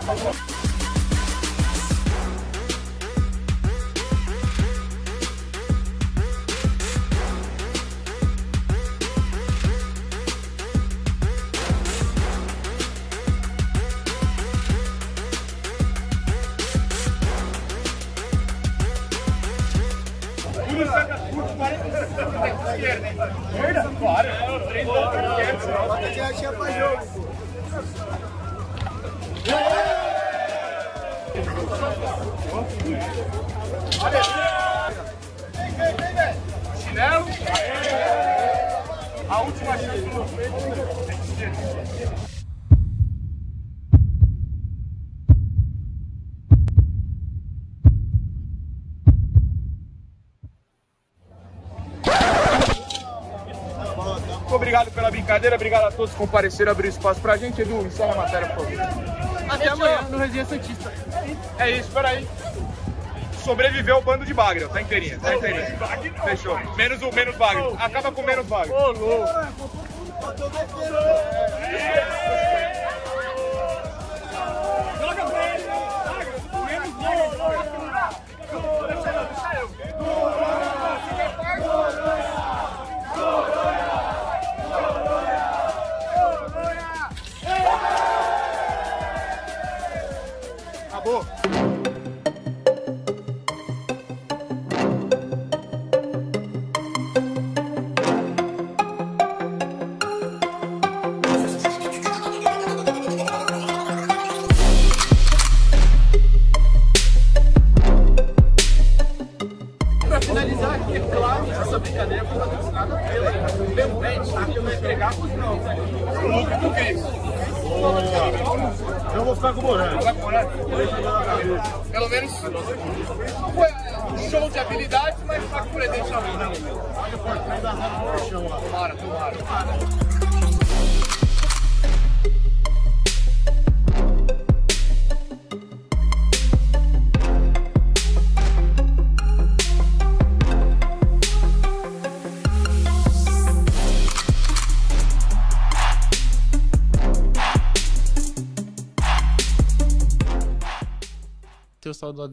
[56.04, 57.62] Todos compareceram, abrir espaço pra gente.
[57.62, 58.82] Edu, encerra a matéria, por favor.
[59.50, 60.92] Até amanhã no Resenha Santista.
[61.58, 62.28] É isso, peraí.
[63.44, 65.78] Sobreviveu o bando de Bagre, tá inteirinha, tá inteirinha.
[66.26, 66.60] Fechou.
[66.76, 67.64] Menos o menos Bagre.
[67.80, 68.74] Acaba com menos Bagre.
[68.74, 69.30] Ô, louco.
[91.44, 91.70] Acabou.
[91.70, 91.73] Pra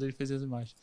[0.01, 0.75] Saudade dele fez as imagens.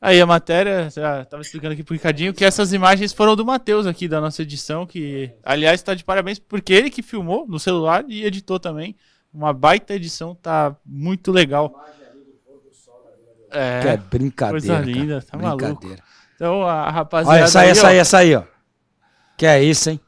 [0.00, 3.86] Aí a matéria, já tava explicando aqui pro Ricardinho que essas imagens foram do Matheus
[3.86, 8.04] aqui da nossa edição, que aliás tá de parabéns porque ele que filmou no celular
[8.06, 8.94] e editou também.
[9.32, 11.82] Uma baita edição, tá muito legal.
[13.50, 14.60] É, Que é brincadeira.
[14.60, 15.26] coisa linda, cara.
[15.30, 15.64] tá maluco.
[15.64, 16.02] Brincadeira.
[16.34, 18.42] Então a rapaziada Olha, essa aí, aí, essa ó, aí, essa aí, ó.
[19.36, 20.00] Que é isso, hein?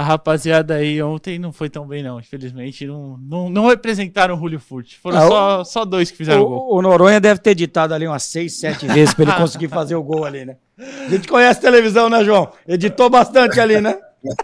[0.00, 4.38] A rapaziada aí ontem não foi tão bem não, infelizmente não, não, não representaram o
[4.38, 4.94] Julio Furt.
[5.02, 6.68] Foram Ah, o- só, só dois que fizeram o gol.
[6.74, 9.94] O, o Noronha deve ter editado ali umas seis, sete vezes pra ele conseguir fazer
[9.96, 10.56] o gol ali, né?
[10.78, 12.50] A gente conhece televisão, né, João?
[12.66, 13.98] Editou bastante ali, né?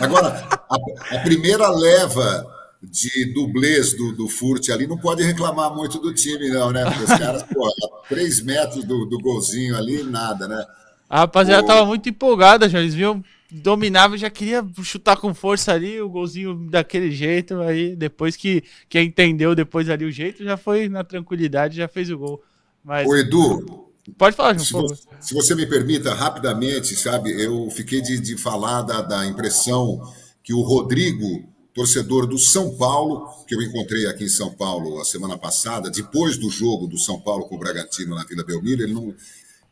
[0.00, 2.46] Agora, a, a primeira leva
[2.82, 6.84] de dublês do, do Furt ali não pode reclamar muito do time, não, né?
[6.84, 10.64] Porque os caras, pô, a três metros do, do golzinho ali, nada, né?
[11.08, 16.00] A rapaziada tava muito empolgada, já eles viam, dominava, já queria chutar com força ali,
[16.00, 20.88] o golzinho daquele jeito, aí depois que, que entendeu depois ali o jeito, já foi
[20.88, 22.42] na tranquilidade, já fez o gol.
[22.82, 28.00] Mas Ô, Edu, pode falar, João, se, se você me permita, rapidamente, sabe, eu fiquei
[28.00, 30.00] de, de falar da, da impressão
[30.42, 35.04] que o Rodrigo, torcedor do São Paulo, que eu encontrei aqui em São Paulo a
[35.04, 38.94] semana passada, depois do jogo do São Paulo com o Bragantino na Vila Belmiro, ele
[38.94, 39.14] não.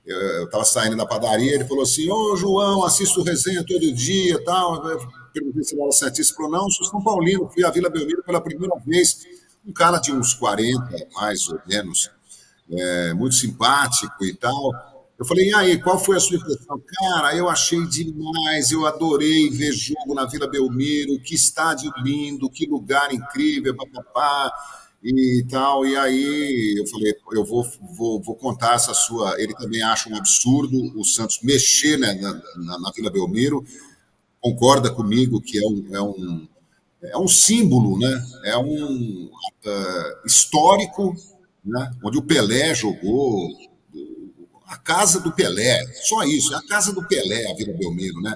[0.04, 4.88] Eu estava saindo da padaria, ele falou assim: Ô João, assisto resenha todo dia tal.
[4.88, 4.98] Eu
[5.32, 6.34] perguntei se ele era Santista.
[6.34, 9.24] Falou: Não, sou São Paulino, fui à Vila Belmiro pela primeira vez.
[9.66, 12.10] Um cara de uns 40, mais ou menos,
[12.70, 14.72] é, muito simpático e tal.
[15.20, 16.82] Eu falei, e aí, qual foi a sua impressão?
[16.98, 22.64] Cara, eu achei demais, eu adorei ver jogo na Vila Belmiro, que estádio lindo, que
[22.64, 24.50] lugar incrível, papapá,
[25.02, 25.86] e tal.
[25.86, 29.40] E aí eu falei, eu vou, vou, vou contar essa sua.
[29.40, 33.64] Ele também acha um absurdo o Santos mexer né, na, na, na Vila Belmiro,
[34.40, 36.48] concorda comigo que é um, é um,
[37.02, 38.26] é um símbolo, né?
[38.44, 41.14] é um uh, histórico,
[41.64, 41.90] né?
[42.02, 43.48] onde o Pelé jogou,
[44.70, 48.32] a casa do Pelé, só isso, é a casa do Pelé, a Vila Belmiro, né?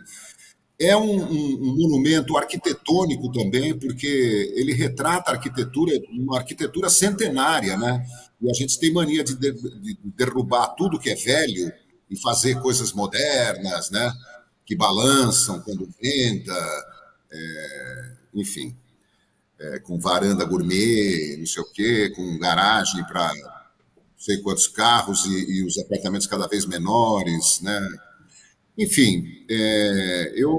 [0.78, 7.76] É um, um, um, monumento arquitetônico também, porque ele retrata a arquitetura, uma arquitetura centenária,
[7.76, 8.04] né?
[8.40, 11.72] E a gente tem mania de, de, de derrubar tudo que é velho
[12.10, 14.12] e fazer coisas modernas, né?
[14.66, 16.84] Que balançam quando venta,
[17.30, 18.76] é, enfim,
[19.60, 23.32] é, com varanda gourmet, não sei o quê, com garagem para
[24.18, 27.80] sei quantos carros e, e os apartamentos cada vez menores, né?
[28.76, 30.58] Enfim, é, eu,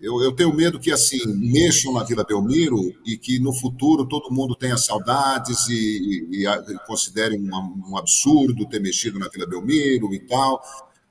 [0.00, 4.32] eu, eu, tenho medo que assim mexam na Vila Belmiro e que no futuro todo
[4.34, 7.48] mundo tenha saudades e, e, e considere um,
[7.90, 10.60] um, absurdo ter mexido na Vila Belmiro e tal.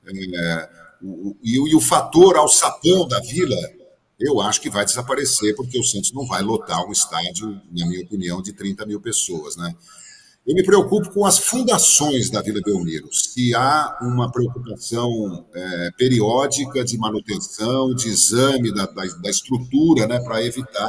[0.06, 0.70] É,
[1.02, 3.56] o, e, e, o fator alçapão da Vila,
[4.20, 8.02] eu acho que vai desaparecer, porque o Santos não vai lotar um estádio, na minha
[8.04, 9.74] opinião, de 30 mil pessoas, né?
[10.46, 13.08] Eu me preocupo com as fundações da Vila Belmiro.
[13.10, 20.20] Se há uma preocupação é, periódica de manutenção, de exame da, da, da estrutura, né,
[20.20, 20.86] para evitar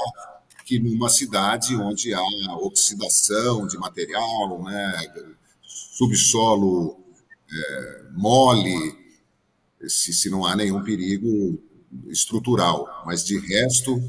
[0.65, 2.21] que numa cidade onde há
[2.57, 4.93] oxidação de material, né,
[5.63, 6.99] subsolo
[7.49, 8.93] é, mole,
[9.87, 11.57] se, se não há nenhum perigo
[12.09, 13.03] estrutural.
[13.05, 14.03] Mas de resto,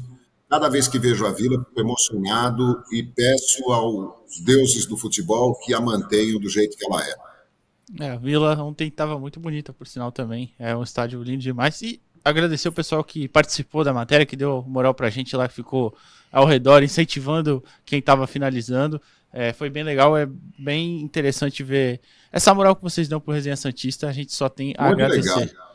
[0.49, 5.73] Cada vez que vejo a Vila, fico emocionado e peço aos deuses do futebol que
[5.73, 7.15] a mantenham do jeito que ela é.
[7.99, 10.53] É, a Vila ontem estava muito bonita, por sinal também.
[10.57, 11.81] É um estádio lindo demais.
[11.81, 15.53] E agradecer o pessoal que participou da matéria, que deu moral pra gente lá, que
[15.53, 15.95] ficou
[16.31, 19.01] ao redor, incentivando quem estava finalizando.
[19.31, 21.99] É, foi bem legal, é bem interessante ver
[22.31, 24.07] essa moral que vocês dão pro Resenha Santista.
[24.07, 25.39] A gente só tem a muito agradecer.
[25.39, 25.66] Legal.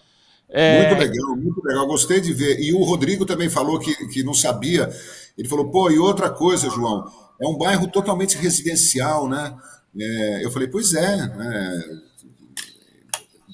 [0.53, 0.87] É...
[0.87, 1.87] Muito legal, muito legal.
[1.87, 2.61] Gostei de ver.
[2.61, 4.88] E o Rodrigo também falou que, que não sabia.
[5.37, 7.11] Ele falou, pô, e outra coisa, João,
[7.41, 9.57] é um bairro totalmente residencial, né?
[9.99, 12.12] É, eu falei, pois é, é.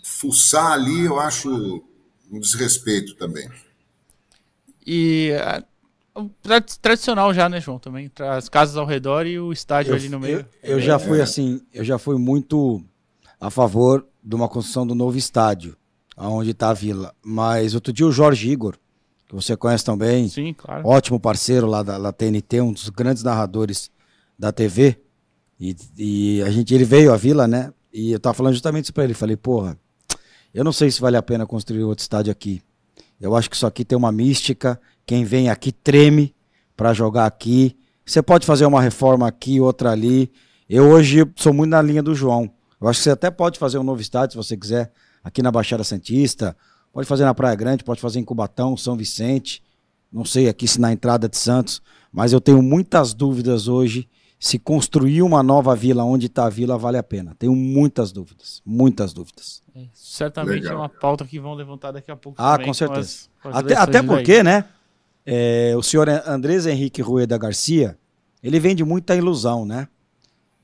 [0.02, 1.48] Fuçar ali eu acho
[2.30, 3.48] um desrespeito também.
[4.84, 5.32] E
[6.82, 7.78] tradicional já, né, João?
[7.78, 10.44] Também as casas ao redor e o estádio eu, ali no meio.
[10.60, 12.82] Eu, eu já fui assim, eu já fui muito
[13.40, 15.77] a favor de uma construção do novo estádio
[16.18, 17.14] aonde está a vila.
[17.24, 18.76] Mas outro dia o Jorge Igor,
[19.26, 20.86] que você conhece também, Sim, claro.
[20.86, 23.90] ótimo parceiro lá da, da TNT, um dos grandes narradores
[24.38, 25.00] da TV,
[25.60, 27.72] e, e, a gente, ele veio à vila, né?
[27.92, 29.14] E eu tava falando justamente isso para ele.
[29.14, 29.76] Falei, porra,
[30.54, 32.62] eu não sei se vale a pena construir outro estádio aqui.
[33.20, 34.80] Eu acho que isso aqui tem uma mística.
[35.04, 36.32] Quem vem aqui treme
[36.76, 37.76] para jogar aqui.
[38.06, 40.30] Você pode fazer uma reforma aqui, outra ali.
[40.68, 42.48] Eu hoje sou muito na linha do João.
[42.80, 44.92] Eu acho que você até pode fazer um novo estádio se você quiser
[45.28, 46.56] aqui na Baixada Santista,
[46.90, 49.62] pode fazer na Praia Grande, pode fazer em Cubatão, São Vicente,
[50.10, 54.08] não sei aqui se na entrada de Santos, mas eu tenho muitas dúvidas hoje
[54.40, 57.36] se construir uma nova vila onde está a vila vale a pena.
[57.38, 59.62] Tenho muitas dúvidas, muitas dúvidas.
[59.76, 60.72] É, certamente Legal.
[60.72, 62.40] é uma pauta que vão levantar daqui a pouco.
[62.40, 63.28] Ah, com certeza.
[63.42, 64.64] Com as, com as até, até porque, né?
[65.26, 67.98] É, o senhor Andrés Henrique Rueda Garcia,
[68.42, 69.88] ele vende muita ilusão, né?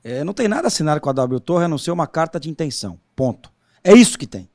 [0.03, 2.49] É, não tem nada assinado com a W Torre a não ser uma carta de
[2.49, 2.99] intenção.
[3.15, 3.51] Ponto.
[3.83, 4.49] É isso que tem.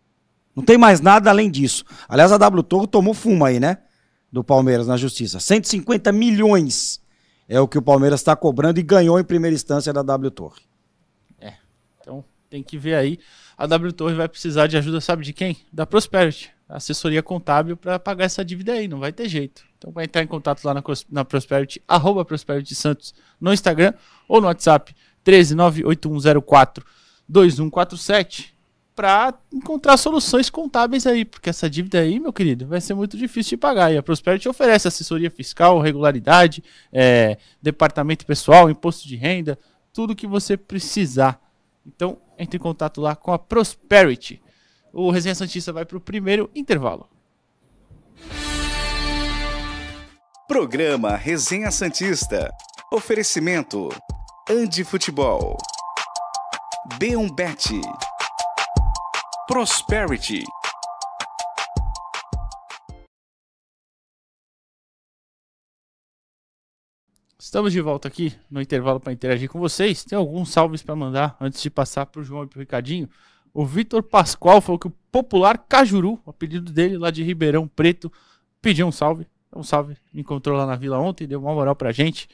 [0.60, 1.86] Não tem mais nada além disso.
[2.06, 3.78] Aliás, a W Torre tomou fumo aí, né?
[4.30, 5.40] Do Palmeiras na justiça.
[5.40, 7.00] 150 milhões
[7.48, 10.60] é o que o Palmeiras está cobrando e ganhou em primeira instância da W Torre.
[11.40, 11.54] É.
[11.98, 13.18] Então tem que ver aí.
[13.56, 15.56] A W Torre vai precisar de ajuda, sabe de quem?
[15.72, 18.86] Da Prosperity, assessoria contábil, para pagar essa dívida aí.
[18.86, 19.64] Não vai ter jeito.
[19.78, 23.94] Então vai entrar em contato lá na, na Prosperity, arroba Prosperity Santos no Instagram
[24.28, 24.94] ou no WhatsApp
[25.24, 26.84] 1398104
[27.26, 28.59] 2147
[29.00, 33.52] para encontrar soluções contábeis aí, porque essa dívida aí, meu querido, vai ser muito difícil
[33.52, 33.90] de pagar.
[33.90, 39.58] E a Prosperity oferece assessoria fiscal, regularidade, é, departamento pessoal, imposto de renda,
[39.90, 41.40] tudo que você precisar.
[41.86, 44.42] Então, entre em contato lá com a Prosperity.
[44.92, 47.08] O Resenha Santista vai para o primeiro intervalo.
[50.46, 52.50] Programa Resenha Santista.
[52.92, 53.88] Oferecimento.
[54.46, 55.56] Andi Futebol.
[56.98, 57.80] B1 Bet.
[59.50, 60.44] Prosperity.
[67.36, 70.04] Estamos de volta aqui no intervalo para interagir com vocês.
[70.04, 73.10] Tem alguns salves para mandar antes de passar para o João e para o Ricardinho.
[73.52, 78.12] O Vitor Pascoal falou que o popular Cajuru, o apelido dele lá de Ribeirão Preto,
[78.62, 79.26] pediu um salve.
[79.52, 79.96] Um salve.
[80.14, 82.28] Me encontrou lá na vila ontem, deu uma moral para gente.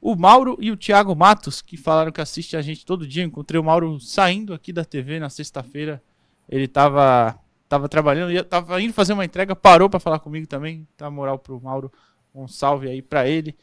[0.00, 3.22] O Mauro e o Thiago Matos, que falaram que assiste a gente todo dia.
[3.22, 6.02] Encontrei o Mauro saindo aqui da TV na sexta-feira
[6.48, 10.86] ele tava, tava trabalhando, ia, tava indo fazer uma entrega, parou para falar comigo também.
[10.96, 11.90] Tá moral pro Mauro.
[12.34, 13.56] Um salve aí para ele.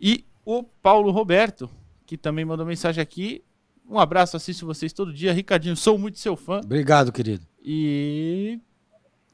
[0.00, 1.68] E o Paulo Roberto,
[2.04, 3.42] que também mandou mensagem aqui.
[3.88, 5.32] Um abraço, assisto vocês todo dia.
[5.32, 6.60] Ricardinho, sou muito seu fã.
[6.64, 7.46] Obrigado, querido.
[7.64, 8.60] E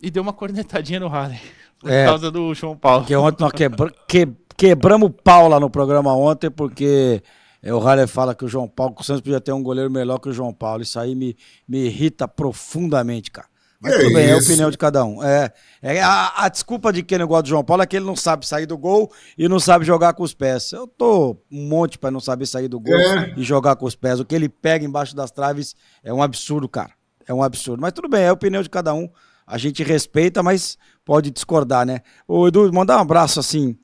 [0.00, 1.38] E deu uma cornetadinha no Harley.
[1.78, 2.04] Por É.
[2.06, 3.00] causa do João Paulo.
[3.02, 7.22] Porque ontem nós quebra- que- quebramos o pau lá no programa ontem, porque
[7.62, 9.90] é, o Haller fala que o João Paulo, que o Santos podia ter um goleiro
[9.90, 10.82] melhor que o João Paulo.
[10.82, 11.36] Isso aí me,
[11.68, 13.46] me irrita profundamente, cara.
[13.80, 15.20] Mas tudo bem, é a opinião de cada um.
[15.24, 18.04] É, é a, a desculpa de quem não gosta do João Paulo é que ele
[18.04, 20.70] não sabe sair do gol e não sabe jogar com os pés.
[20.70, 23.34] Eu tô um monte pra não saber sair do gol É.
[23.36, 24.20] e jogar com os pés.
[24.20, 26.92] O que ele pega embaixo das traves é um absurdo, cara.
[27.26, 27.80] É um absurdo.
[27.80, 29.08] Mas tudo bem, é a opinião de cada um.
[29.44, 32.02] A gente respeita, mas pode discordar, né?
[32.28, 33.76] Ô, Edu, mandar um abraço assim.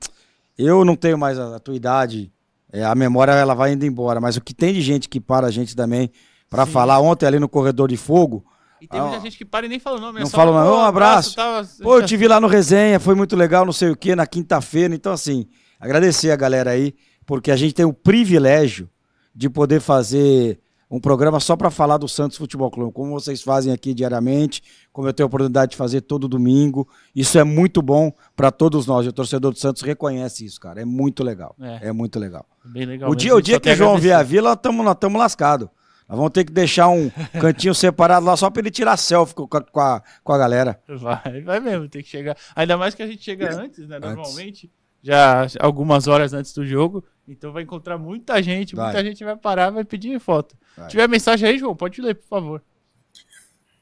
[0.57, 2.31] Eu não tenho mais a, a tua idade,
[2.71, 5.47] é, a memória ela vai indo embora, mas o que tem de gente que para
[5.47, 6.09] a gente também
[6.49, 6.71] pra Sim.
[6.71, 8.43] falar ontem ali no corredor de fogo,
[8.81, 10.19] E tem muita gente que para e nem fala o nome.
[10.19, 10.69] é Não só, fala o nome.
[10.69, 13.73] "Pô, Um abraço." tava- Pô, eu te vi lá no resenha, foi muito legal, não
[13.73, 14.95] sei o que, na quinta-feira.
[14.95, 15.45] Então, assim,
[15.79, 18.89] agradecer a galera aí, porque a gente tem o privilégio
[19.35, 20.59] de poder fazer
[20.91, 25.07] um programa só para falar do Santos Futebol Clube, como vocês fazem aqui diariamente, como
[25.07, 26.87] eu tenho a oportunidade de fazer todo domingo.
[27.15, 29.05] Isso é muito bom para todos nós.
[29.05, 30.81] E o torcedor do Santos reconhece isso, cara.
[30.81, 31.55] É muito legal.
[31.61, 31.89] É.
[31.89, 32.45] É, muito legal.
[32.65, 33.09] Bem legal.
[33.11, 34.35] O dia, o dia que o João vier a agradecer.
[34.35, 35.67] vila, tamo, nós estamos lascados.
[36.07, 39.43] Nós vamos ter que deixar um cantinho separado lá só para ele tirar selfie com,
[39.57, 40.79] a- com a, com a galera.
[40.87, 42.35] Vai, vai mesmo, tem que chegar.
[42.55, 43.99] Ainda mais que a gente chega antes, né?
[43.99, 44.71] Normalmente,
[45.03, 47.03] já algumas horas antes do jogo.
[47.29, 48.85] Então vai encontrar muita gente, Vai.
[48.85, 50.57] muita gente vai parar, vai pedir foto.
[50.75, 50.85] Vai.
[50.85, 52.63] Se tiver mensagem aí, João, pode ler, por favor.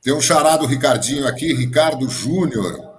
[0.02, 2.98] Tem um chará do Ricardinho aqui, Ricardo Júnior.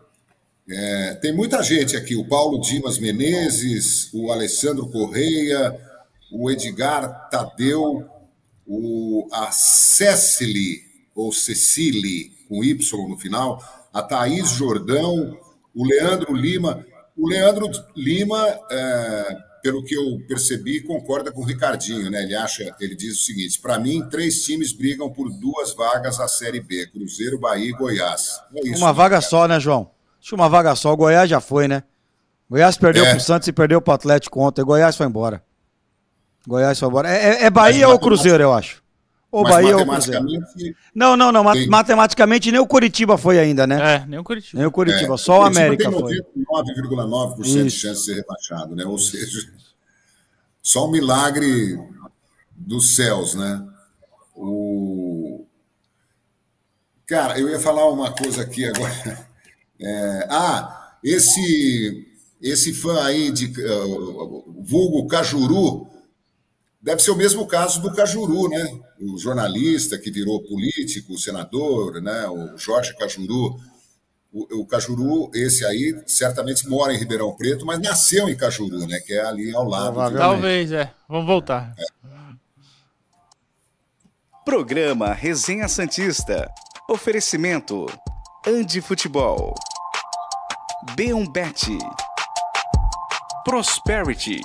[0.71, 5.79] É, tem muita gente aqui, o Paulo Dimas Menezes, o Alessandro Correia,
[6.31, 8.07] o Edgar Tadeu,
[8.67, 10.83] o, a Cecily,
[11.15, 15.39] ou Cecily, com Y no final, a Thaís Jordão,
[15.75, 16.85] o Leandro Lima.
[17.17, 22.23] O Leandro Lima, é, pelo que eu percebi, concorda com o Ricardinho, né?
[22.23, 26.29] Ele acha, ele diz o seguinte: para mim, três times brigam por duas vagas à
[26.29, 28.41] Série B: Cruzeiro, Bahia e Goiás.
[28.55, 29.91] É isso, Uma vaga só, né, João?
[30.23, 30.93] Acho uma vaga só.
[30.93, 31.83] O Goiás já foi, né?
[32.51, 33.11] Goiás perdeu É.
[33.13, 34.65] pro Santos e perdeu pro Atlético ontem.
[34.65, 35.43] Goiás foi embora.
[36.47, 37.09] Goiás foi embora.
[37.11, 38.83] É, é- é Bahia ou Cruzeiro, eu acho.
[39.31, 40.25] Ou Mas Bahia ou Cruzeiro.
[40.25, 41.53] matematicamente, Não, não, não.
[41.53, 41.67] Sim.
[41.67, 43.97] Matematicamente nem o Curitiba foi ainda, né?
[43.97, 44.59] É, nem o Curitiba.
[44.59, 46.17] Nem o Curitiba, É, só o Curitiba América tem foi.
[47.37, 48.87] 99,9% de chance de ser rebaixado, né?
[48.87, 49.51] Ou seja,
[50.63, 51.79] só um milagre
[52.57, 53.63] dos céus, né?
[54.35, 55.45] O...
[57.07, 59.29] Cara, eu ia falar uma coisa aqui agora.
[59.81, 62.05] É, ah, esse
[62.43, 65.89] esse fã aí de uh, vulgo Cajuru
[66.81, 68.81] deve ser o mesmo caso do Cajuru, né?
[69.01, 72.29] O jornalista que virou político, senador, né?
[72.29, 73.57] O Jorge Cajuru.
[74.31, 79.01] O, o Cajuru, esse aí, certamente mora em Ribeirão Preto, mas nasceu em Cajuru, né?
[79.01, 80.17] Que é ali ao lado.
[80.17, 80.93] Talvez, é.
[81.09, 81.75] Vamos voltar.
[84.45, 86.49] Programa Resenha Santista.
[86.89, 87.87] Oferecimento.
[88.47, 89.55] Andi Futebol.
[90.97, 91.79] B1Bet.
[93.45, 94.41] Prosperity.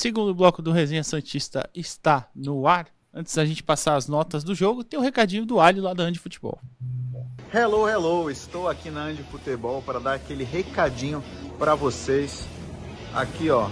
[0.00, 2.86] Segundo bloco do Resenha Santista está no ar.
[3.12, 6.04] Antes da gente passar as notas do jogo, tem o recadinho do Alho lá da
[6.04, 6.58] Andi Futebol.
[7.52, 8.30] Hello, hello!
[8.30, 11.22] Estou aqui na Andi Futebol para dar aquele recadinho
[11.58, 12.48] para vocês.
[13.12, 13.68] Aqui, ó,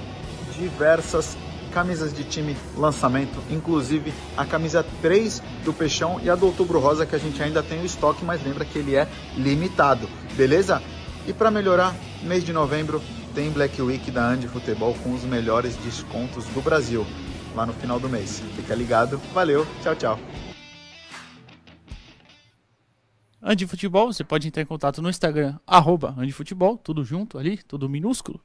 [0.54, 1.34] diversas
[1.72, 7.06] camisas de time lançamento, inclusive a camisa 3 do Peixão e a do Outubro Rosa
[7.06, 10.82] que a gente ainda tem o estoque, mas lembra que ele é limitado, beleza?
[11.26, 13.00] E para melhorar, mês de novembro
[13.38, 17.06] tem Black Week da Andi Futebol com os melhores descontos do Brasil
[17.54, 18.40] lá no final do mês.
[18.56, 20.18] Fica ligado, valeu, tchau, tchau.
[23.40, 27.88] Andi Futebol, você pode entrar em contato no Instagram, arroba Futebol, tudo junto ali, tudo
[27.88, 28.40] minúsculo.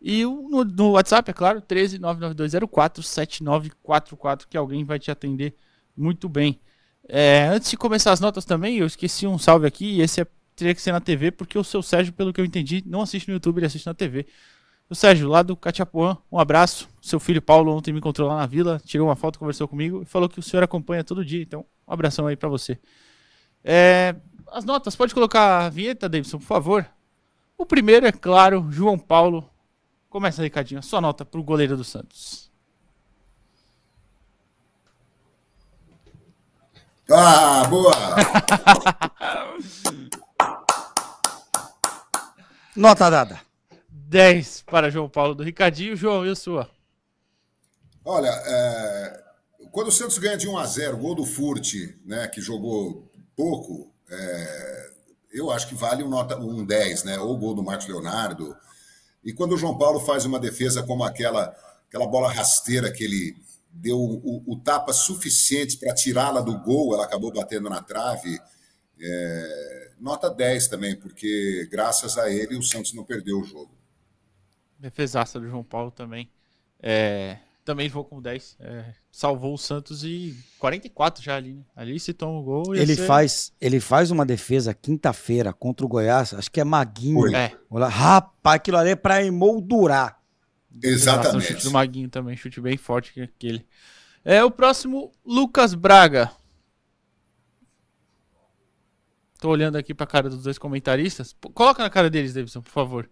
[0.00, 5.56] E no, no WhatsApp, é claro, 13 99204 7944, que alguém vai te atender
[5.96, 6.60] muito bem.
[7.08, 10.26] É, antes de começar as notas também, eu esqueci um salve aqui, esse é,
[10.56, 13.28] teria que ser na TV, porque o seu Sérgio, pelo que eu entendi, não assiste
[13.28, 14.26] no YouTube, ele assiste na TV.
[14.88, 16.88] O Sérgio, lá do Cachapuã, um abraço.
[17.02, 20.04] Seu filho Paulo ontem me encontrou lá na vila, tirou uma foto, conversou comigo e
[20.06, 22.78] falou que o senhor acompanha todo dia, então um abração aí pra você.
[23.62, 24.16] É,
[24.50, 26.88] as notas, pode colocar a vinheta, Davidson, por favor.
[27.58, 29.48] O primeiro é claro, João Paulo.
[30.08, 32.50] Começa, Ricardinho, a sua nota pro goleiro do Santos.
[37.10, 37.92] Ah, boa!
[42.76, 43.40] Nota dada.
[43.88, 45.96] 10 para João Paulo do Ricardinho.
[45.96, 46.70] João, e a sua?
[48.04, 49.24] Olha, é,
[49.72, 51.74] quando o Santos ganha de 1 a 0 gol do Furt,
[52.04, 54.90] né, que jogou pouco, é,
[55.32, 57.18] eu acho que vale um, nota, um 10, né?
[57.18, 58.56] Ou o gol do Marcos Leonardo.
[59.24, 61.54] E quando o João Paulo faz uma defesa como aquela,
[61.88, 63.36] aquela bola rasteira que ele
[63.70, 68.38] deu o, o tapa suficiente para tirá-la do gol, ela acabou batendo na trave.
[68.98, 73.70] É, nota 10 também, porque graças a ele o Santos não perdeu o jogo.
[74.78, 76.30] Defesaça do João Paulo também.
[76.80, 78.56] É, também vou com 10.
[78.60, 81.54] É, salvou o Santos e 44 já ali.
[81.54, 81.62] Né?
[81.74, 82.74] Ali se toma o gol.
[82.74, 83.06] Ele, ser...
[83.06, 87.34] faz, ele faz uma defesa quinta-feira contra o Goiás, acho que é Maguinho.
[87.34, 87.52] É.
[87.90, 90.20] Rapaz, aquilo ali é pra emoldurar.
[90.82, 91.46] Exatamente.
[91.46, 93.66] Chute do Maguinho também, chute bem forte que aquele.
[94.24, 96.30] É o próximo, Lucas Braga.
[99.38, 101.34] Tô olhando aqui pra cara dos dois comentaristas.
[101.54, 103.10] Coloca na cara deles, Davidson, por favor.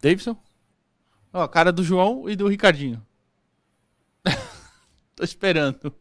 [0.00, 0.36] Davidson?
[1.32, 3.04] Ó, a cara do João e do Ricardinho.
[5.16, 5.94] Tô esperando.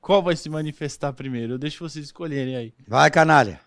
[0.00, 1.54] Qual vai se manifestar primeiro?
[1.54, 2.74] Eu deixo vocês escolherem aí.
[2.86, 3.60] Vai, canalha.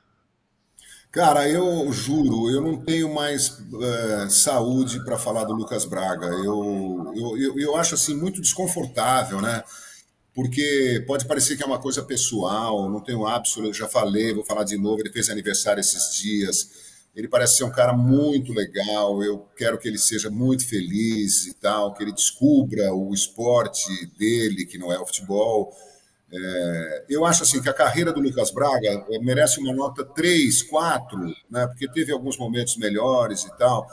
[1.12, 6.28] Cara, eu juro, eu não tenho mais é, saúde para falar do Lucas Braga.
[6.28, 9.64] Eu, eu, eu, eu, acho assim muito desconfortável, né?
[10.38, 14.64] Porque pode parecer que é uma coisa pessoal, não tenho eu já falei, vou falar
[14.66, 15.02] de novo.
[15.02, 16.70] Ele fez aniversário esses dias.
[17.16, 19.24] Ele parece ser um cara muito legal.
[19.24, 24.68] Eu quero que ele seja muito feliz e tal, que ele descubra o esporte dele,
[24.68, 25.76] que não é o futebol.
[26.32, 30.62] É, eu acho assim que a carreira do Lucas Braga é, merece uma nota 3,
[30.62, 31.20] 4,
[31.50, 33.88] né, porque teve alguns momentos melhores e tal.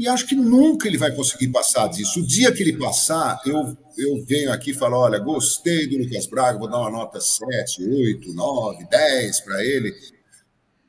[0.00, 2.20] E acho que nunca ele vai conseguir passar disso.
[2.20, 6.26] O dia que ele passar, eu, eu venho aqui e falo: olha, gostei do Lucas
[6.26, 9.94] Braga, vou dar uma nota 7, 8, 9, 10 para ele.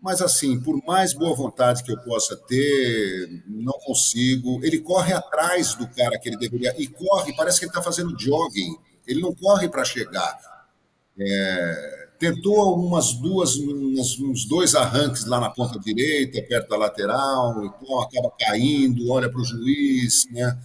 [0.02, 4.64] Mas, assim, por mais boa vontade que eu possa ter, não consigo.
[4.64, 6.74] Ele corre atrás do cara que ele deveria.
[6.78, 10.40] E corre, parece que ele está fazendo jogging ele não corre para chegar.
[11.20, 17.66] É, tentou umas duas, uns, uns, dois arranques lá na ponta direita, perto da lateral,
[17.66, 20.56] então acaba caindo, olha para o juiz, né?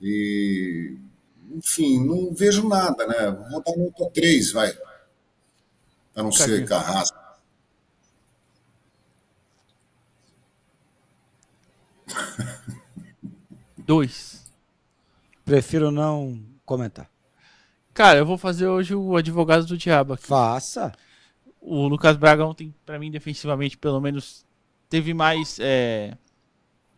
[0.00, 0.96] E,
[1.52, 3.30] enfim, não vejo nada, né?
[3.52, 4.76] Vou dar nota 3, vai.
[6.16, 7.16] A não ser carrasco.
[13.78, 14.40] Dois.
[15.44, 17.09] Prefiro não comentar.
[18.00, 20.26] Cara, eu vou fazer hoje o advogado do diabo aqui.
[20.26, 20.90] Faça.
[21.60, 24.46] O Lucas Braga ontem, para mim, defensivamente, pelo menos,
[24.88, 25.58] teve mais.
[25.60, 26.16] É...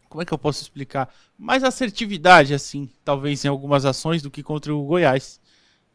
[0.09, 1.13] Como é que eu posso explicar?
[1.37, 5.41] Mais assertividade, assim, talvez em algumas ações do que contra o Goiás.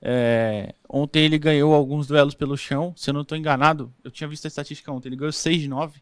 [0.01, 0.75] É...
[0.89, 3.93] Ontem ele ganhou alguns duelos pelo chão, se eu não estou enganado.
[4.03, 6.01] Eu tinha visto a estatística ontem, ele ganhou 6 de 9.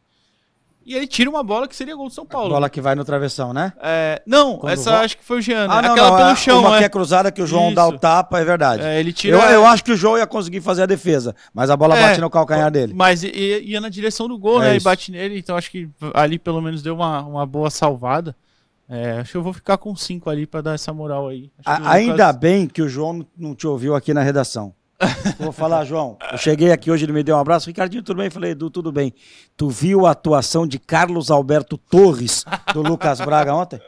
[0.85, 2.47] E ele tira uma bola que seria gol do São Paulo.
[2.47, 3.73] A bola que vai no travessão, né?
[3.81, 5.63] É, não, Quando essa acho que foi o Jean.
[5.63, 6.77] Ah, não, Aquela não, pelo é, chão, Uma é.
[6.77, 7.75] que é cruzada que o João Isso.
[7.75, 8.83] dá o tapa, é verdade.
[8.83, 9.35] É, ele tira...
[9.35, 12.01] eu, eu acho que o João ia conseguir fazer a defesa, mas a bola é,
[12.01, 12.93] bate no calcanhar dele.
[12.93, 14.77] Mas ia na direção do gol, é né?
[14.77, 14.83] Isso.
[14.83, 18.35] E bate nele, então acho que ali pelo menos deu uma, uma boa salvada.
[18.87, 21.49] É, acho que eu vou ficar com 5 ali para dar essa moral aí.
[21.65, 22.35] A, ainda Lucas...
[22.35, 24.71] bem que o João não te ouviu aqui na redação.
[25.39, 26.17] Vou falar, João.
[26.31, 27.67] Eu cheguei aqui hoje, ele me deu um abraço.
[27.67, 28.29] Ricardinho, tudo bem?
[28.29, 29.13] Falei, Edu, tudo bem.
[29.55, 32.43] Tu viu a atuação de Carlos Alberto Torres
[32.73, 33.79] do Lucas Braga ontem?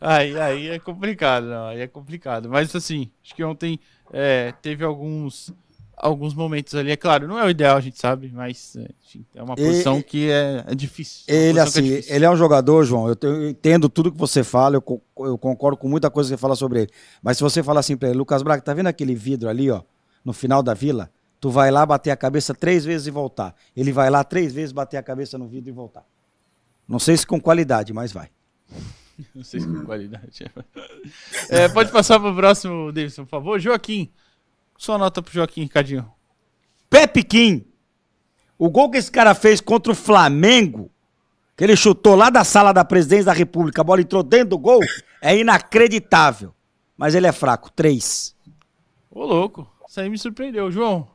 [0.00, 2.48] Aí, aí é complicado, não, aí é complicado.
[2.48, 3.78] Mas assim, acho que ontem
[4.12, 5.52] é, teve alguns
[6.00, 6.90] alguns momentos ali.
[6.90, 10.02] É claro, não é o ideal, a gente sabe, mas enfim, é uma posição e,
[10.02, 11.24] que é, é difícil.
[11.28, 12.14] Ele, é assim, é difícil.
[12.14, 13.08] ele é um jogador, João.
[13.08, 16.40] Eu, eu, entendo tudo que você fala, eu, eu concordo com muita coisa que você
[16.40, 16.90] fala sobre ele.
[17.22, 19.82] Mas se você falar assim para ele, Lucas Braga, tá vendo aquele vidro ali, ó,
[20.24, 21.10] no final da vila?
[21.40, 23.54] Tu vai lá bater a cabeça três vezes e voltar.
[23.74, 26.04] Ele vai lá três vezes bater a cabeça no vidro e voltar.
[26.86, 28.28] Não sei se com qualidade, mas vai.
[29.34, 30.44] Não sei se com qualidade.
[31.48, 33.58] É, pode passar para o próximo, Davidson, por favor.
[33.58, 34.10] Joaquim.
[34.80, 36.10] Sua nota pro Joaquim, Ricardinho.
[36.88, 37.66] Pepe Kim.
[38.58, 40.90] O gol que esse cara fez contra o Flamengo,
[41.54, 44.58] que ele chutou lá da sala da presidência da República, a bola entrou dentro do
[44.58, 44.80] gol,
[45.20, 46.54] é inacreditável.
[46.96, 47.70] Mas ele é fraco.
[47.70, 48.34] Três.
[49.10, 49.70] Ô, louco.
[49.86, 51.06] Isso aí me surpreendeu, João.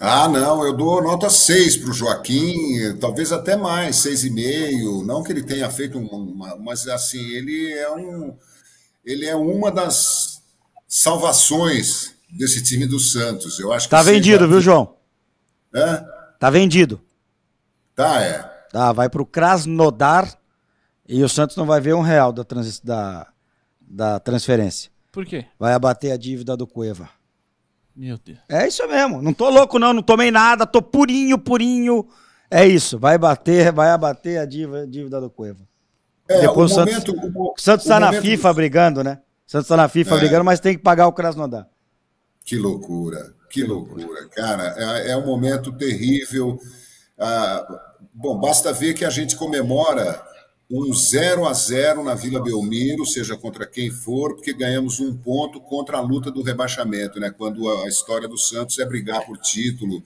[0.00, 5.04] Ah, não, eu dou nota 6 para o Joaquim, talvez até mais, 6,5.
[5.04, 8.34] Não que ele tenha feito uma, mas assim, ele é um.
[9.04, 10.37] Ele é uma das
[10.88, 13.60] salvações desse time do Santos.
[13.60, 14.96] Eu acho tá vendido, viu, João?
[15.74, 16.02] É?
[16.40, 17.00] Tá vendido.
[17.94, 18.42] Tá, é.
[18.72, 20.38] Tá, vai pro Krasnodar
[21.06, 23.26] e o Santos não vai ver um real da, trans, da,
[23.80, 24.90] da transferência.
[25.12, 25.44] Por quê?
[25.58, 27.08] Vai abater a dívida do Cueva.
[27.94, 28.38] Meu Deus.
[28.48, 29.20] É isso mesmo.
[29.20, 29.92] Não tô louco, não.
[29.92, 30.64] Não tomei nada.
[30.64, 32.06] Tô purinho, purinho.
[32.50, 32.98] É isso.
[32.98, 35.66] Vai bater, vai abater a dívida, dívida do Cueva.
[36.28, 38.54] É, Depois o, o Santos, momento, o, o Santos tá na FIFA do...
[38.54, 39.18] brigando, né?
[39.48, 40.18] Santos está na FIFA é.
[40.18, 41.66] brigando, mas tem que pagar o Krasnodar.
[42.44, 44.28] Que loucura, que loucura.
[44.28, 46.60] Cara, é, é um momento terrível.
[47.18, 47.66] Ah,
[48.12, 50.22] bom, basta ver que a gente comemora
[50.70, 55.62] um 0 a 0 na Vila Belmiro, seja contra quem for, porque ganhamos um ponto
[55.62, 57.30] contra a luta do rebaixamento, né?
[57.30, 60.02] Quando a história do Santos é brigar por título,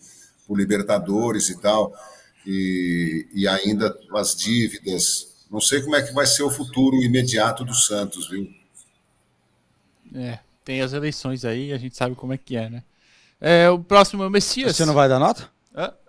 [0.46, 1.92] por Libertadores e tal,
[2.46, 5.32] e, e ainda as dívidas.
[5.50, 8.61] Não sei como é que vai ser o futuro imediato do Santos, viu?
[10.14, 12.82] É, tem as eleições aí, a gente sabe como é que é, né?
[13.40, 14.76] É, o próximo é o Messias.
[14.76, 15.50] Você não vai dar nota?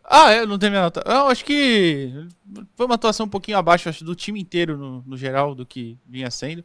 [0.03, 1.01] Ah, é, não tem minha nota.
[1.05, 2.11] Eu acho que
[2.75, 5.97] foi uma atuação um pouquinho abaixo acho, do time inteiro, no, no geral, do que
[6.07, 6.63] vinha sendo.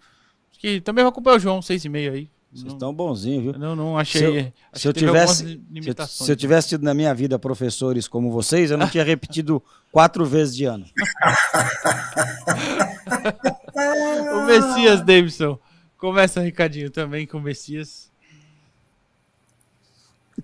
[0.51, 2.29] Acho que também vai acompanhar o João, 6,5 aí.
[2.53, 3.53] Vocês estão bonzinhos, viu?
[3.59, 4.21] Não, não achei.
[4.21, 8.09] Se eu, se eu tivesse, se eu, se eu tivesse tido na minha vida professores
[8.09, 9.63] como vocês, eu não tinha repetido
[9.93, 10.87] quatro vezes de ano.
[14.35, 15.59] o Messias Davidson.
[15.99, 18.09] Começa recadinho também com o Messias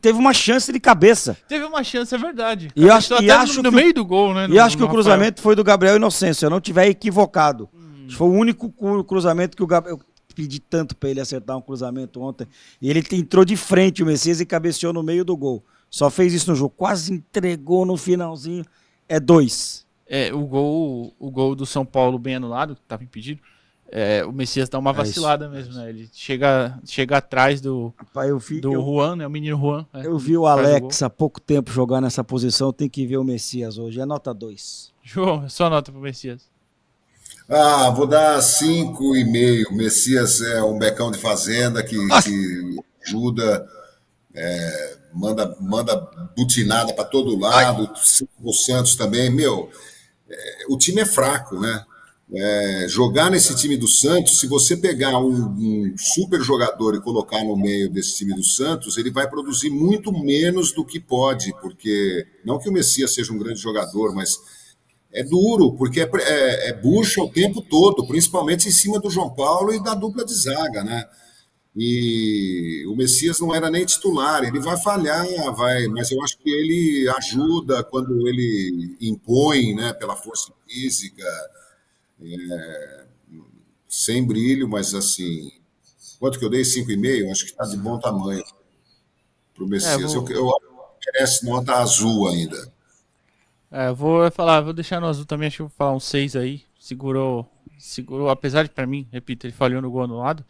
[0.04, 1.36] teve uma chance de cabeça.
[1.48, 2.70] Teve uma chance, é verdade.
[2.76, 4.46] E, acho, e acho no, que, meio do gol, né?
[4.50, 7.68] E acho que o cruzamento foi do Gabriel Inocêncio, se eu não tiver equivocado.
[7.74, 8.08] Hum.
[8.10, 8.70] Foi o único
[9.04, 9.98] cruzamento que o Gabriel.
[9.98, 12.46] Eu pedi tanto para ele acertar um cruzamento ontem.
[12.82, 15.64] E ele entrou de frente o Messias e cabeceou no meio do gol.
[15.88, 16.74] Só fez isso no jogo.
[16.76, 18.64] Quase entregou no finalzinho.
[19.08, 19.86] É dois.
[20.08, 23.40] É, o gol, o gol do São Paulo bem anulado, que estava impedido
[23.96, 25.88] é, o Messias dá uma é vacilada é mesmo, né?
[25.88, 29.24] Ele chega, chega atrás do, Rapaz, eu vi, do eu, Juan, né?
[29.24, 29.86] O menino Juan.
[29.94, 33.18] É, eu vi o Alex o há pouco tempo jogar nessa posição, tem que ver
[33.18, 34.00] o Messias hoje.
[34.00, 34.92] É nota 2.
[35.00, 36.42] João, só nota pro Messias.
[37.48, 39.70] Ah, vou dar 5,5.
[39.70, 42.76] Messias é um becão de fazenda que, que
[43.06, 43.64] ajuda,
[44.34, 45.96] é, manda, manda
[46.36, 47.88] butinada para todo lado.
[47.88, 48.26] Ai.
[48.42, 49.30] O Santos também.
[49.30, 49.70] Meu,
[50.28, 51.84] é, o time é fraco, né?
[52.36, 57.44] É, jogar nesse time do Santos, se você pegar um, um, super jogador e colocar
[57.44, 62.26] no meio desse time do Santos, ele vai produzir muito menos do que pode, porque
[62.44, 64.40] não que o Messias seja um grande jogador, mas
[65.12, 69.30] é duro, porque é, é, é bucha o tempo todo, principalmente em cima do João
[69.30, 71.04] Paulo e da dupla de zaga, né?
[71.76, 75.24] E o Messias não era nem titular, ele vai falhar,
[75.54, 81.24] vai, mas eu acho que ele ajuda quando ele impõe, né, pela força física
[82.20, 83.04] é,
[83.88, 85.50] sem brilho, mas assim.
[86.18, 86.62] Quanto que eu dei?
[86.62, 87.30] 5,5?
[87.30, 88.44] Acho que está de bom tamanho
[89.54, 90.12] para o Messias.
[90.12, 90.28] É, vou...
[90.30, 90.74] Eu, eu
[91.12, 92.72] merece nota azul ainda.
[93.70, 96.62] É, vou falar, vou deixar no azul também, acho que vou falar um 6 aí.
[96.78, 97.44] Segurou,
[97.78, 100.44] segurou, apesar de para mim, repito, ele falhou no gol anulado,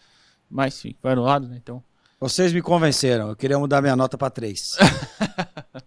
[0.50, 1.56] mas sim, foi anulado, né?
[1.56, 1.82] Então.
[2.20, 4.76] Vocês me convenceram, eu queria mudar minha nota para 3.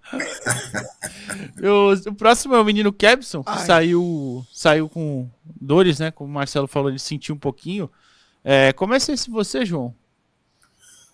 [1.61, 5.29] o, o, próximo é o menino Kebson, que saiu, saiu com
[5.59, 6.11] dores, né?
[6.11, 7.89] Como o Marcelo falou, ele sentiu um pouquinho.
[8.43, 9.93] É, começa esse você, João.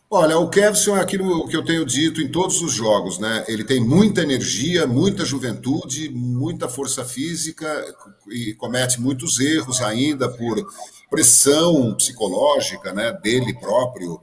[0.10, 3.44] Olha, o Kevson é aquilo que eu tenho dito em todos os jogos, né?
[3.48, 7.84] Ele tem muita energia, muita juventude, muita força física
[8.30, 10.64] e comete muitos erros ainda por
[11.10, 13.12] pressão psicológica, né?
[13.24, 14.22] Dele próprio,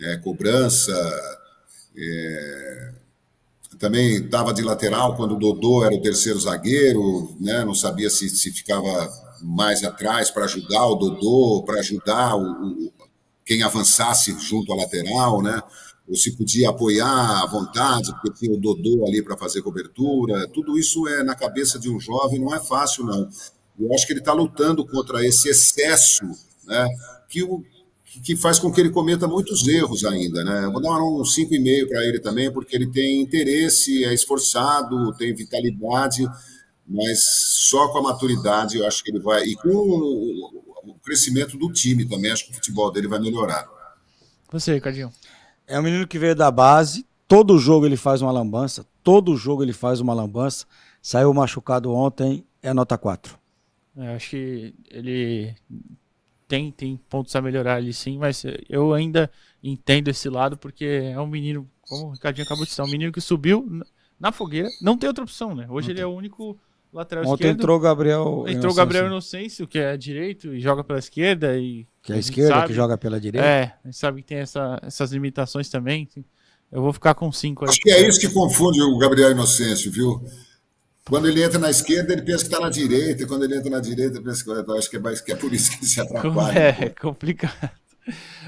[0.00, 0.92] é, cobrança.
[1.96, 2.99] É,
[3.80, 7.64] também estava de lateral quando o Dodô era o terceiro zagueiro, né?
[7.64, 9.10] não sabia se, se ficava
[9.42, 12.92] mais atrás para ajudar o Dodô, para ajudar o, o,
[13.42, 15.62] quem avançasse junto à lateral, né?
[16.06, 20.46] ou se podia apoiar à vontade, porque tinha o Dodô ali para fazer cobertura.
[20.48, 23.30] Tudo isso é na cabeça de um jovem, não é fácil, não.
[23.78, 26.26] Eu acho que ele está lutando contra esse excesso
[26.66, 26.86] né?
[27.30, 27.64] que o,
[28.18, 30.64] que faz com que ele cometa muitos erros ainda, né?
[30.64, 35.32] Eu vou dar um 5,5 para ele também, porque ele tem interesse, é esforçado, tem
[35.32, 36.28] vitalidade,
[36.86, 39.44] mas só com a maturidade eu acho que ele vai.
[39.44, 43.68] E com o crescimento do time também, acho que o futebol dele vai melhorar.
[44.50, 45.12] Você, Ricardinho.
[45.66, 49.62] É um menino que veio da base, todo jogo ele faz uma lambança, todo jogo
[49.62, 50.66] ele faz uma lambança.
[51.00, 53.38] Saiu machucado ontem, é nota 4.
[53.96, 55.54] É, acho que ele
[56.50, 59.30] tem, tem pontos a melhorar ali sim, mas eu ainda
[59.62, 63.12] entendo esse lado porque é um menino, como o Ricardinho acabou de citar, um menino
[63.12, 63.64] que subiu
[64.18, 65.68] na fogueira, não tem outra opção, né?
[65.70, 66.58] Hoje ele é o único
[66.92, 67.60] lateral Ontem esquerdo.
[67.60, 71.86] entrou o Gabriel Entrou o Gabriel Inocêncio, que é direito e joga pela esquerda e
[72.02, 73.46] que é a esquerda sabe, que joga pela direita.
[73.46, 76.08] É, a gente sabe que tem essa, essas limitações também.
[76.72, 77.70] Eu vou ficar com cinco aí.
[77.70, 80.20] Acho que é isso que confunde o Gabriel Inocêncio, viu?
[81.08, 83.70] Quando ele entra na esquerda, ele pensa que está na direita, e quando ele entra
[83.70, 85.78] na direita, ele pensa que eu acho que é, mais, que é por isso que
[85.78, 86.58] ele se atrapalha.
[86.58, 87.70] É, é complicado.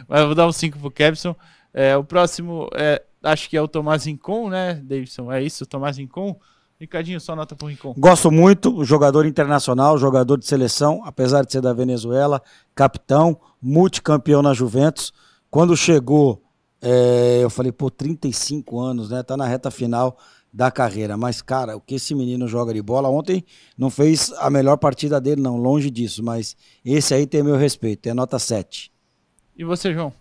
[0.09, 1.35] Mas eu vou dar um 5 pro Kevson.
[1.73, 5.33] É, o próximo, é, acho que é o Tomás Rincon, né, Davidson?
[5.33, 6.39] É isso, Tomás Rincon.
[6.79, 7.95] Ricardinho, só nota pro Rincon.
[7.97, 12.43] Gosto muito, jogador internacional, jogador de seleção, apesar de ser da Venezuela,
[12.75, 15.13] capitão, multicampeão na Juventus.
[15.49, 16.43] Quando chegou,
[16.81, 19.23] é, eu falei, pô, 35 anos, né?
[19.23, 20.19] Tá na reta final
[20.53, 21.17] da carreira.
[21.17, 23.45] Mas, cara, o que esse menino joga de bola, ontem
[23.79, 26.23] não fez a melhor partida dele, não, longe disso.
[26.23, 28.93] Mas esse aí tem meu respeito, é nota 7.
[29.57, 30.13] E você, João?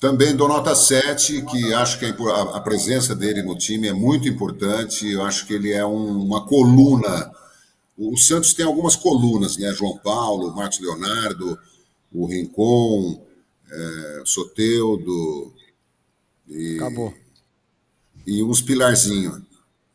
[0.00, 5.10] Também dou nota 7, que acho que a presença dele no time é muito importante.
[5.10, 7.32] Eu acho que ele é um, uma coluna.
[7.96, 9.72] O Santos tem algumas colunas, né?
[9.72, 11.58] João Paulo, Marcos Leonardo,
[12.12, 13.26] o Rincon,
[13.68, 15.52] é, Soteudo.
[16.46, 17.12] E, Acabou.
[18.28, 19.40] E uns pilarzinhos.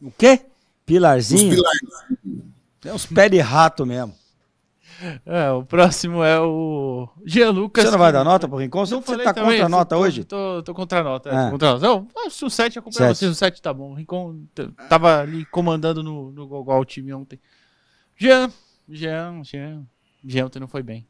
[0.02, 0.42] O quê?
[0.88, 1.52] Pilarzinho?
[1.52, 2.44] Os pilarzinhos.
[2.84, 4.16] É uns pés de rato mesmo.
[5.24, 7.84] É, o próximo é o Jean Lucas.
[7.84, 8.86] Você não vai dar nota pro Rincon?
[8.86, 10.24] Você, você tá também, contra a nota tô, hoje?
[10.24, 11.30] Tô, tô contra a nota.
[11.30, 11.52] É.
[11.52, 12.08] Contra a nota.
[12.16, 13.92] Não, se o 7 acompanha vocês, o 7 tá bom.
[13.92, 14.46] O Rincon
[14.90, 17.40] tava ali comandando no, no Gogol o time ontem.
[18.18, 18.52] Jean,
[18.90, 19.86] Jean, Jean.
[20.26, 21.08] Jean ontem não foi bem.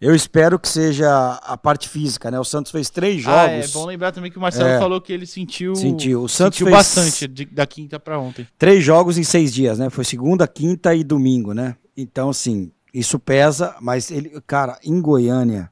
[0.00, 2.38] Eu espero que seja a parte física, né?
[2.38, 3.38] O Santos fez três jogos.
[3.38, 6.22] Ah, é bom lembrar também que o Marcelo é, falou que ele sentiu, sentiu.
[6.22, 8.46] O Santos sentiu bastante de, da quinta para ontem.
[8.56, 9.90] Três jogos em seis dias, né?
[9.90, 11.76] Foi segunda, quinta e domingo, né?
[11.96, 15.70] Então, assim, isso pesa, mas ele, cara, em Goiânia,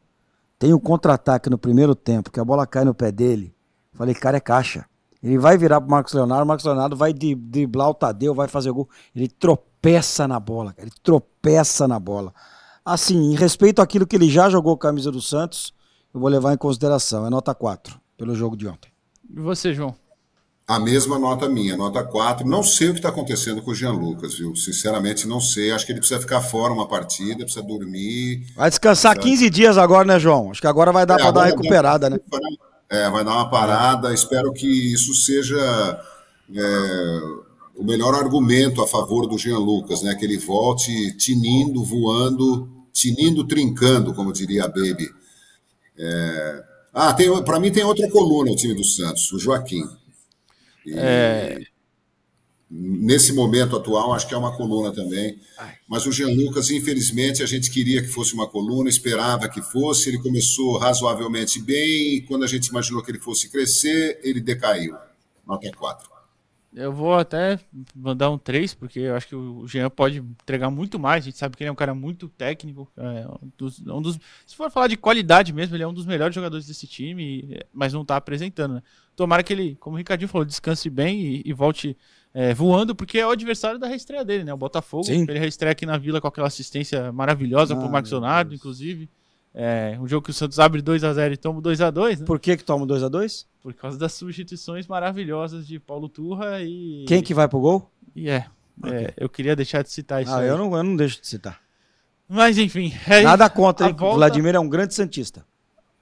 [0.58, 3.54] tem um contra-ataque no primeiro tempo, que a bola cai no pé dele.
[3.92, 4.86] Falei, cara, é caixa.
[5.22, 8.70] Ele vai virar pro Marcos Leonardo, o Marcos Leonardo vai driblar o Tadeu, vai fazer
[8.70, 8.88] gol.
[9.14, 10.86] Ele tropeça na bola, cara.
[10.86, 12.32] Ele tropeça na bola.
[12.86, 15.74] Assim, em respeito àquilo que ele já jogou com a camisa do Santos,
[16.14, 17.26] eu vou levar em consideração.
[17.26, 18.92] É nota 4 pelo jogo de ontem.
[19.28, 19.92] E você, João?
[20.68, 22.46] A mesma nota minha, nota 4.
[22.46, 24.54] Não sei o que está acontecendo com o Jean Lucas, viu?
[24.54, 25.72] Sinceramente, não sei.
[25.72, 28.46] Acho que ele precisa ficar fora uma partida, precisa dormir.
[28.54, 29.36] Vai descansar precisa...
[29.36, 30.52] 15 dias agora, né, João?
[30.52, 32.20] Acho que agora vai dar é, para dar uma recuperada, né?
[32.88, 34.14] É, vai dar uma parada.
[34.14, 36.00] Espero que isso seja
[36.54, 37.20] é,
[37.76, 40.14] o melhor argumento a favor do Jean Lucas, né?
[40.14, 45.10] Que ele volte tinindo, voando, tinindo, trincando, como diria a Baby.
[45.98, 46.64] É...
[46.94, 49.84] Ah, para mim tem outra coluna o time do Santos, o Joaquim.
[50.88, 51.60] É...
[52.68, 55.38] Nesse momento atual, acho que é uma coluna também.
[55.86, 60.08] Mas o Jean Lucas, infelizmente, a gente queria que fosse uma coluna, esperava que fosse.
[60.08, 64.96] Ele começou razoavelmente bem, e quando a gente imaginou que ele fosse crescer, ele decaiu.
[65.46, 66.15] Nota 4.
[66.76, 67.58] Eu vou até
[67.94, 71.24] mandar um 3, porque eu acho que o Jean pode entregar muito mais.
[71.24, 72.86] A gente sabe que ele é um cara muito técnico.
[72.98, 76.04] É um dos, um dos, se for falar de qualidade mesmo, ele é um dos
[76.04, 78.74] melhores jogadores desse time, mas não está apresentando.
[78.74, 78.82] Né?
[79.16, 81.96] Tomara que ele, como o Ricardinho falou, descanse bem e, e volte
[82.34, 84.52] é, voando, porque é o adversário da reestreia dele, né?
[84.52, 85.04] O Botafogo.
[85.04, 85.22] Sim.
[85.26, 89.08] Ele reestreia aqui na Vila com aquela assistência maravilhosa ah, pro Marcos Leonardo, inclusive.
[89.58, 92.20] É, um jogo que o Santos abre 2 a 0 e toma 2 a 2
[92.20, 92.26] né?
[92.26, 96.60] Por que que toma 2 a 2 Por causa das substituições maravilhosas de Paulo Turra
[96.60, 97.06] e...
[97.08, 97.90] Quem que vai pro gol?
[98.14, 98.44] E é,
[98.78, 99.06] okay.
[99.06, 100.48] é eu queria deixar de citar isso Ah, aí.
[100.48, 101.58] eu não, eu não deixo de citar.
[102.28, 102.92] Mas enfim...
[103.08, 103.94] É Nada contra, hein?
[103.96, 104.16] Volta...
[104.16, 105.42] Vladimir é um grande santista.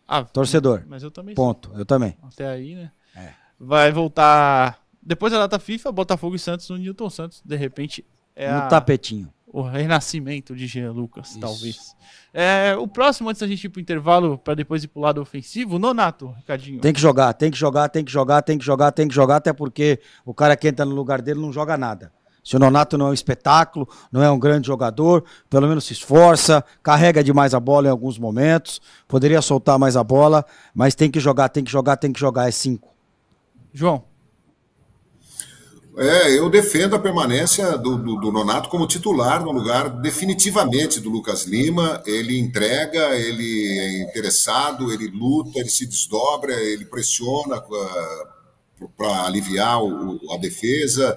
[0.09, 0.83] Ah, Torcedor.
[0.89, 1.79] Mas eu também Ponto, sou.
[1.79, 2.17] eu também.
[2.25, 2.91] Até aí, né?
[3.15, 3.35] É.
[3.61, 4.81] Vai voltar...
[5.01, 7.41] Depois da data FIFA, Botafogo e Santos no Newton Santos.
[7.45, 8.67] De repente, é no a...
[8.67, 11.39] tapetinho o renascimento de Jean Lucas, Isso.
[11.39, 11.97] talvez.
[12.33, 15.79] É, o próximo, antes da gente ir pro intervalo, para depois ir pro lado ofensivo,
[15.79, 16.81] Nonato, Ricardinho.
[16.81, 19.37] Tem que jogar, tem que jogar, tem que jogar, tem que jogar, tem que jogar,
[19.37, 22.13] até porque o cara que entra no lugar dele não joga nada.
[22.43, 25.93] Se o Nonato não é um espetáculo, não é um grande jogador, pelo menos se
[25.93, 30.45] esforça, carrega demais a bola em alguns momentos, poderia soltar mais a bola,
[30.75, 32.93] mas tem que jogar, tem que jogar, tem que jogar, é cinco.
[33.73, 34.14] João.
[35.97, 41.09] É, eu defendo a permanência do, do, do, Nonato como titular no lugar definitivamente do
[41.09, 42.03] Lucas Lima.
[42.05, 47.63] Ele entrega, ele é interessado, ele luta, ele se desdobra, ele pressiona
[48.97, 51.17] para aliviar o, a defesa,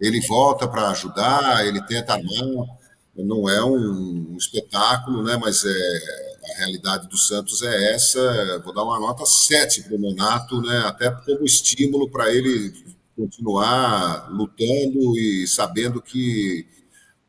[0.00, 2.68] ele volta para ajudar, ele tenta armar.
[3.16, 5.36] Não é um, espetáculo, né?
[5.36, 8.60] mas é, a realidade do Santos é essa.
[8.64, 10.84] Vou dar uma nota 7 para o Nonato, né?
[10.86, 16.66] até como estímulo para ele continuar lutando e sabendo que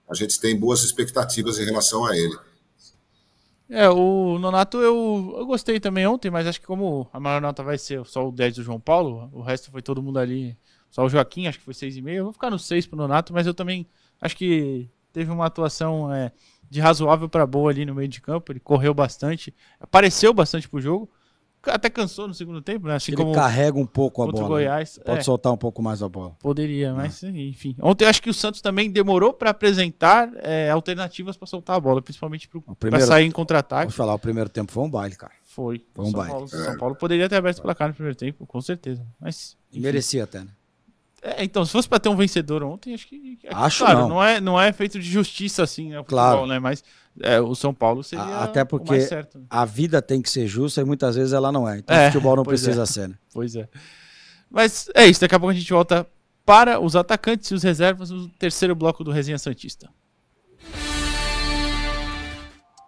[0.10, 2.38] a gente tem boas expectativas em relação a ele.
[3.68, 7.64] É, o Nonato eu, eu gostei também ontem, mas acho que como a maior nota
[7.64, 10.56] vai ser só o 10 do João Paulo, o resto foi todo mundo ali,
[10.92, 12.10] só o Joaquim, acho que foi 6,5.
[12.10, 13.88] Eu vou ficar no 6 pro Nonato, mas eu também
[14.22, 16.32] acho que teve uma atuação é,
[16.70, 20.80] de razoável para boa ali no meio de campo, ele correu bastante, apareceu bastante pro
[20.80, 21.10] jogo
[21.68, 22.96] até cansou no segundo tempo, né?
[22.96, 24.44] Assim ele como carrega um pouco a bola.
[24.44, 24.48] Né?
[24.48, 25.00] Goiás.
[25.04, 26.36] Pode é, soltar um pouco mais a bola.
[26.40, 27.30] Poderia, mas é.
[27.30, 27.76] enfim.
[27.82, 31.80] Ontem eu acho que o Santos também demorou para apresentar é, alternativas para soltar a
[31.80, 32.50] bola, principalmente
[32.80, 33.92] para sair em contra-ataque.
[33.92, 35.34] Vou falar, o primeiro tempo foi um baile, cara.
[35.44, 35.86] Foi.
[35.94, 36.32] Foi um São baile.
[36.32, 39.06] Paulo, São Paulo poderia ter aberto o placar no primeiro tempo, com certeza.
[39.20, 39.82] Mas, enfim.
[39.82, 40.50] Merecia até, né?
[41.26, 43.40] É, então, se fosse para ter um vencedor ontem, acho que.
[43.50, 44.10] Acho claro, não.
[44.10, 46.00] não é, não é feito de justiça assim, né?
[46.00, 46.38] O claro.
[46.38, 46.60] Futebol, né?
[46.60, 46.84] Mas
[47.22, 50.86] é, o São Paulo seria Até porque certo, a vida tem que ser justa e
[50.86, 51.80] muitas vezes ela não é.
[51.80, 52.86] Então é, o futebol não precisa é.
[52.86, 53.10] ser.
[53.10, 53.16] Né?
[53.34, 53.68] Pois é.
[54.50, 56.08] Mas é isso, daqui a pouco a gente volta
[56.46, 59.90] para os atacantes e os reservas no terceiro bloco do Resenha Santista.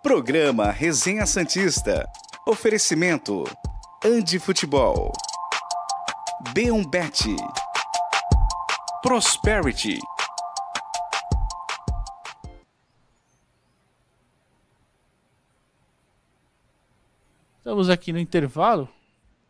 [0.04, 2.06] Programa Resenha Santista.
[2.48, 3.44] Oferecimento:
[4.06, 5.12] Andi Futebol.
[6.54, 7.36] B1Bet.
[9.02, 10.00] Prosperity.
[17.68, 18.88] Estamos aqui no intervalo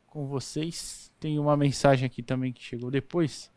[0.07, 1.11] com vocês.
[1.19, 3.51] Tem uma mensagem aqui também que chegou depois.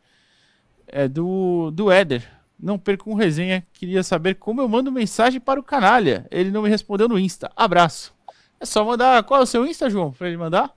[0.85, 2.29] É do, do Éder.
[2.59, 3.65] Não perca um resenha.
[3.73, 6.27] Queria saber como eu mando mensagem para o canalha.
[6.29, 7.51] Ele não me respondeu no Insta.
[7.55, 8.13] Abraço.
[8.59, 9.23] É só mandar.
[9.23, 10.11] Qual é o seu Insta, João?
[10.11, 10.71] Para ele mandar?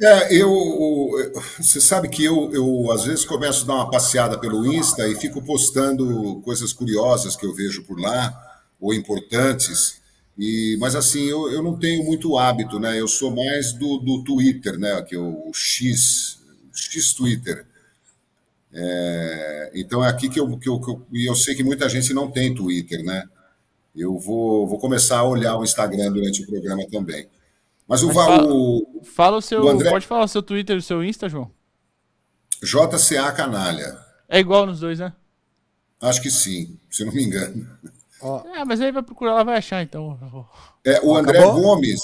[0.00, 1.10] É, eu.
[1.58, 5.16] Você sabe que eu, eu às vezes começo a dar uma passeada pelo Insta e
[5.16, 10.00] fico postando coisas curiosas que eu vejo por lá, ou importantes.
[10.38, 13.00] E, mas assim, eu, eu não tenho muito hábito, né?
[13.00, 15.00] Eu sou mais do, do Twitter, né?
[15.02, 16.38] Que é o X,
[16.74, 17.66] X Twitter.
[18.72, 21.06] É, então é aqui que eu, que eu, que eu.
[21.12, 23.24] E eu sei que muita gente não tem Twitter, né?
[23.94, 27.26] Eu vou, vou começar a olhar o Instagram durante o programa também.
[27.88, 29.62] Mas o, Mas va- fala- o Fala o seu.
[29.64, 31.50] o André- Pode falar o seu Twitter e o seu Insta, João?
[32.62, 35.12] JCA Canalha, É igual nos dois, né?
[36.00, 37.66] acho que sim, se eu não me engano.
[38.54, 40.18] É, mas aí vai procurar lá, vai achar, então.
[40.84, 41.62] É, o André Acabou?
[41.62, 42.00] Gomes,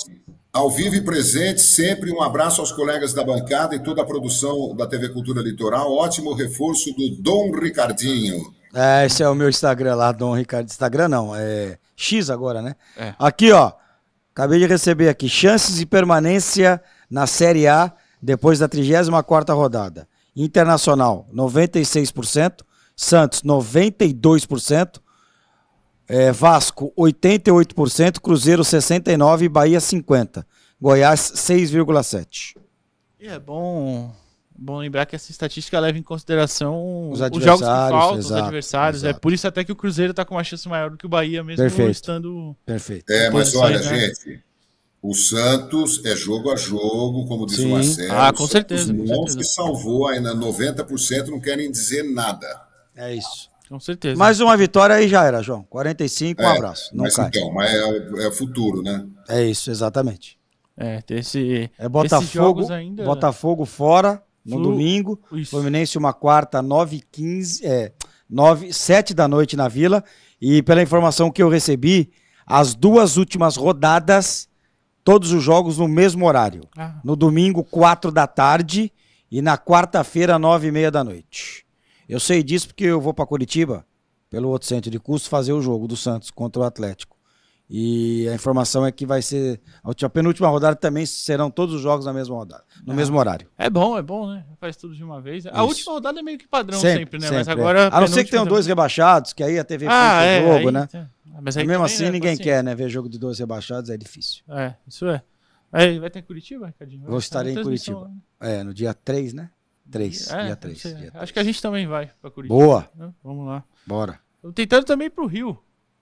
[0.53, 4.75] ao vivo e presente, sempre um abraço aos colegas da bancada e toda a produção
[4.77, 5.91] da TV Cultura Litoral.
[5.93, 8.53] Ótimo reforço do Dom Ricardinho.
[8.75, 10.67] É, esse é o meu Instagram lá, Dom Ricardo.
[10.67, 12.75] Instagram não, é X agora, né?
[12.97, 13.15] É.
[13.19, 13.73] Aqui, ó.
[14.35, 15.29] Acabei de receber aqui.
[15.29, 20.09] Chances de permanência na Série A depois da 34ª rodada.
[20.35, 22.63] Internacional, 96%.
[22.97, 25.02] Santos, 92%.
[26.09, 28.21] É, Vasco, 88%.
[28.21, 29.43] Cruzeiro, 69%.
[29.43, 30.45] E Bahia, 50%.
[30.81, 32.57] Goiás, 6,7%.
[33.21, 34.13] E é bom,
[34.59, 38.27] bom lembrar que essa estatística leva em consideração Os os, jogos que adversários, faltam, os
[38.27, 39.05] exato, adversários.
[39.05, 39.21] É exato.
[39.21, 41.45] por isso até que o Cruzeiro tá com uma chance maior do que o Bahia,
[41.45, 41.93] mesmo Perfeito.
[41.93, 42.57] estando.
[42.67, 43.09] Perfeito.
[43.13, 44.09] É, mas olha, né?
[44.09, 44.43] gente,
[45.01, 47.67] o Santos é jogo a jogo, como diz Sim.
[47.67, 48.13] o Marcelo.
[48.13, 49.43] Ah, com certeza, com Não certeza.
[49.43, 52.61] se salvou ainda, 90% não querem dizer nada.
[52.97, 53.52] É isso.
[53.73, 54.19] Com certeza.
[54.19, 55.63] Mais uma vitória aí já era, João.
[55.71, 56.95] 45, um É, abraço.
[56.95, 57.29] Não mas cai.
[57.29, 59.07] então, mas é, é futuro, né?
[59.27, 60.39] É isso, exatamente.
[60.77, 61.71] É, tem esse.
[61.79, 63.03] É Botafogo, ainda.
[63.03, 65.19] Botafogo fora no Flu- domingo.
[65.33, 65.53] Isso.
[65.53, 67.93] Fluminense uma quarta, 9 h 15 é,
[68.29, 70.05] 9, 7 da noite na Vila.
[70.39, 72.11] E pela informação que eu recebi,
[72.47, 74.51] as duas últimas rodadas,
[75.03, 76.69] todos os jogos no mesmo horário.
[76.77, 78.93] Ah, No domingo, 4 da tarde
[79.31, 81.65] e na quarta-feira, 9 e meia da noite.
[82.09, 83.85] Eu sei disso porque eu vou para Curitiba,
[84.31, 87.17] pelo outro centro de custo, fazer o jogo do Santos contra o Atlético.
[87.75, 89.59] E a informação é que vai ser.
[89.83, 93.17] A última- a penúltima rodada também serão todos os jogos na mesma rodada, no mesmo
[93.19, 93.49] horário.
[93.57, 94.45] é bom, é bom, né?
[94.61, 95.47] Faz tudo de uma vez.
[95.47, 95.61] A Isso.
[95.63, 97.31] última rodada é meio que padrão sempre, né?
[97.31, 97.81] Mas sempre, agora.
[97.85, 97.87] é.
[97.91, 100.41] A não ser que tenham dois rebaixados, que aí a TV Ah, puxa é.
[100.41, 100.89] o jogo, aí- né?
[100.95, 101.07] ah,
[101.41, 102.75] Mas E aí mesmo também, assim né, ninguém assim, quer, né?
[102.75, 104.43] Ver jogo de dois rebaixados é difícil.
[104.51, 105.23] É, isso é.
[105.73, 107.07] Aí, vai ter em Curitiba, Ricardinho?
[107.07, 108.07] Vou estar em Curitiba.
[108.07, 108.59] né?
[108.59, 109.49] É, no dia 3, né?
[109.91, 110.31] 3.
[110.31, 110.75] É, dia 3.
[110.75, 110.95] não sei.
[110.95, 111.31] dia Acho 3.
[111.33, 112.59] que a gente também vai pra Curitiba.
[112.59, 113.13] Boa, né?
[113.23, 113.65] Vamos lá.
[113.87, 114.19] bora.
[114.41, 115.59] Tô tentando também ir pro Rio,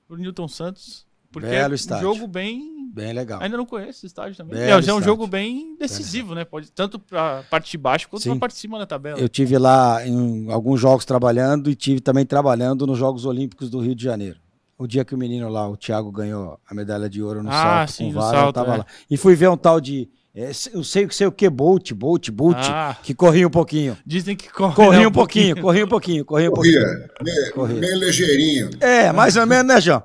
[0.06, 1.06] pro Newton Santos.
[1.32, 2.02] Porque Belo é um estádio.
[2.12, 2.90] jogo bem.
[2.92, 3.40] Bem legal.
[3.40, 4.54] Ainda não conheço esse estádio também.
[4.54, 5.02] Belo É, é um estádio.
[5.04, 6.44] jogo bem decisivo, né?
[6.44, 8.30] Pode, tanto pra parte de baixo quanto Sim.
[8.30, 9.20] pra parte de cima da tabela.
[9.20, 13.78] Eu tive lá em alguns jogos trabalhando e tive também trabalhando nos Jogos Olímpicos do
[13.78, 14.40] Rio de Janeiro.
[14.76, 17.86] O dia que o menino lá, o Thiago, ganhou a medalha de ouro no Ah,
[17.86, 18.78] salto sim, com eu salto, tava é.
[18.78, 18.86] lá.
[19.08, 22.56] E fui ver um tal de, é, eu sei, sei o que, Bolt, Bolt, Bolt,
[22.60, 22.96] Ah.
[23.02, 23.96] que corria um pouquinho.
[24.06, 26.80] Dizem que corre, Corria né, um pouquinho, corria um pouquinho, corria um pouquinho.
[26.82, 27.80] Corria, meio, Corria.
[27.80, 28.70] meio ligeirinho.
[28.80, 30.02] É, mais ou menos, né, João?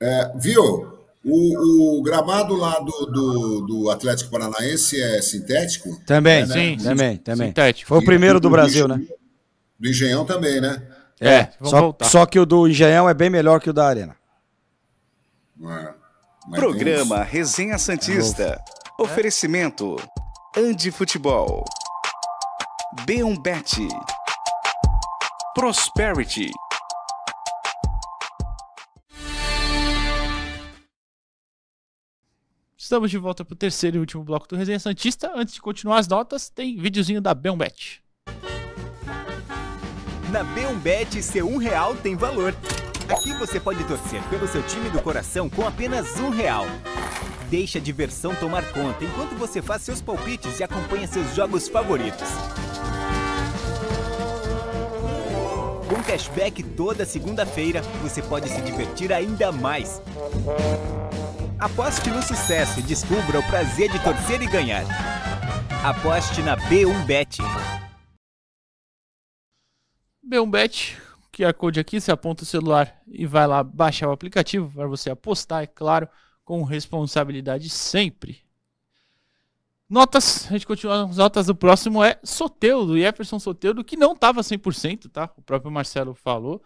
[0.00, 0.92] É, viu?
[1.24, 6.00] O, o gramado lá do, do, do Atlético Paranaense é sintético?
[6.04, 7.48] Também, Sim, também, também.
[7.48, 7.88] Sintético.
[7.88, 9.00] Foi o primeiro do E Brasil, né?
[9.78, 10.82] Do Engenhão também, né?
[11.20, 12.04] É, vamos só, voltar.
[12.06, 14.16] só que o do Engenhão é bem melhor que o da Arena.
[15.64, 16.56] É.
[16.56, 18.60] Programa Resenha Santista.
[18.98, 19.96] Oferecimento:
[20.56, 21.64] Andi Futebol.
[23.06, 23.88] B1Bet.
[25.54, 26.50] Prosperity.
[32.76, 35.32] Estamos de volta pro terceiro e último bloco do Resenha Santista.
[35.34, 38.02] Antes de continuar as notas, tem videozinho da Belmbet.
[40.30, 42.54] Na B1Bet, seu um real tem valor.
[43.08, 46.66] Aqui você pode torcer pelo seu time do coração com apenas um real.
[47.52, 52.26] Deixe a diversão tomar conta enquanto você faz seus palpites e acompanha seus jogos favoritos.
[55.86, 60.00] Com cashback toda segunda-feira, você pode se divertir ainda mais.
[61.58, 64.86] Aposte no sucesso e descubra o prazer de torcer e ganhar.
[65.84, 67.36] Aposte na B1Bet.
[70.48, 70.96] Bet,
[71.30, 74.86] que é code aqui, você aponta o celular e vai lá baixar o aplicativo para
[74.86, 76.08] você apostar, é claro,
[76.44, 78.40] com responsabilidade sempre.
[79.88, 84.40] Notas, a gente continua as notas do próximo é Soteudo, Jefferson Soteudo, que não estava
[84.40, 85.30] 100%, tá?
[85.36, 86.62] O próprio Marcelo falou.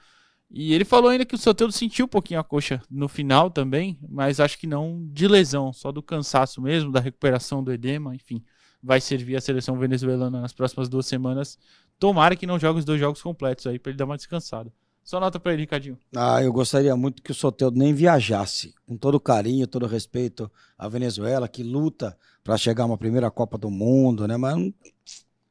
[0.48, 3.98] E ele falou ainda que o Soteudo sentiu um pouquinho a coxa no final também,
[4.08, 8.44] mas acho que não de lesão, só do cansaço mesmo, da recuperação do edema, enfim.
[8.80, 11.58] Vai servir a seleção venezuelana nas próximas duas semanas.
[11.98, 14.72] Tomara que não jogue os dois jogos completos aí, para ele dar uma descansada.
[15.06, 15.96] Só nota para ele, Ricardinho.
[16.16, 18.74] Ah, eu gostaria muito que o Soteldo nem viajasse.
[18.84, 23.56] Com todo carinho, todo respeito à Venezuela, que luta para chegar a uma primeira Copa
[23.56, 24.36] do Mundo, né?
[24.36, 24.72] Mas.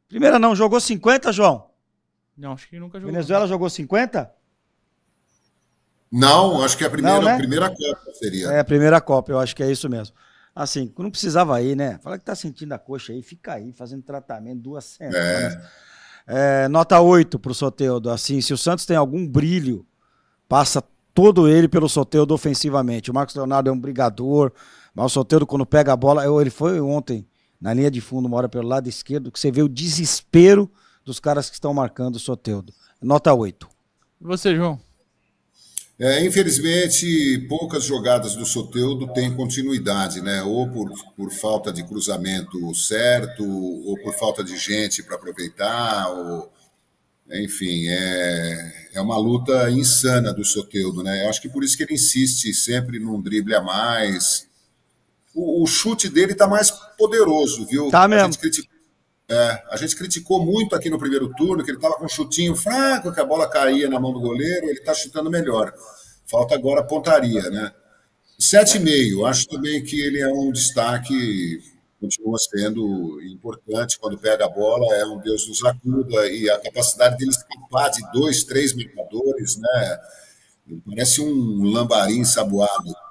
[0.10, 1.70] Primeira não, jogou 50, João?
[2.38, 3.14] Não, acho que nunca jogou.
[3.14, 4.30] Venezuela jogou 50?
[6.12, 7.34] Não, acho que é a primeira, Não, né?
[7.36, 8.48] a primeira Copa seria.
[8.48, 10.14] É, a primeira Copa, eu acho que é isso mesmo.
[10.54, 11.98] Assim, não precisava ir, né?
[12.04, 15.16] Fala que tá sentindo a coxa aí, fica aí, fazendo tratamento duas semanas.
[15.18, 15.70] É,
[16.70, 18.10] nota 8 pro Soteudo.
[18.10, 19.86] Assim, se o Santos tem algum brilho,
[20.48, 23.10] passa todo ele pelo Soteudo ofensivamente.
[23.10, 24.52] O Marcos Leonardo é um brigador,
[24.94, 27.26] mas o Soteudo, quando pega a bola, ele foi ontem
[27.60, 30.70] na linha de fundo, uma hora pelo lado esquerdo, que você vê o desespero
[31.04, 32.74] dos caras que estão marcando o Soteudo.
[33.02, 33.68] Nota 8.
[34.20, 34.80] E você, João?
[35.98, 40.44] É, infelizmente, poucas jogadas do Soteudo têm continuidade, né?
[40.44, 46.52] Ou por, por falta de cruzamento certo, ou por falta de gente para aproveitar, ou
[47.32, 51.24] enfim, é, é uma luta insana do Soteudo, né?
[51.26, 54.48] Eu acho que por isso que ele insiste sempre num drible a mais.
[55.34, 57.90] O, o chute dele está mais poderoso, viu?
[57.90, 58.34] Tá A mesmo.
[58.34, 58.75] gente criticou-
[59.30, 62.56] é, a gente criticou muito aqui no primeiro turno que ele estava com um chutinho
[62.56, 65.74] fraco, que a bola caía na mão do goleiro, ele está chutando melhor.
[66.26, 67.72] Falta agora a pontaria, né?
[68.40, 69.28] 7,5.
[69.28, 71.60] Acho também que ele é um destaque,
[72.00, 77.18] continua sendo importante quando pega a bola, é um Deus nos acuda, e a capacidade
[77.18, 80.00] dele escapar de dois, três marcadores, né?
[80.68, 83.05] Ele parece um lambarim saboado.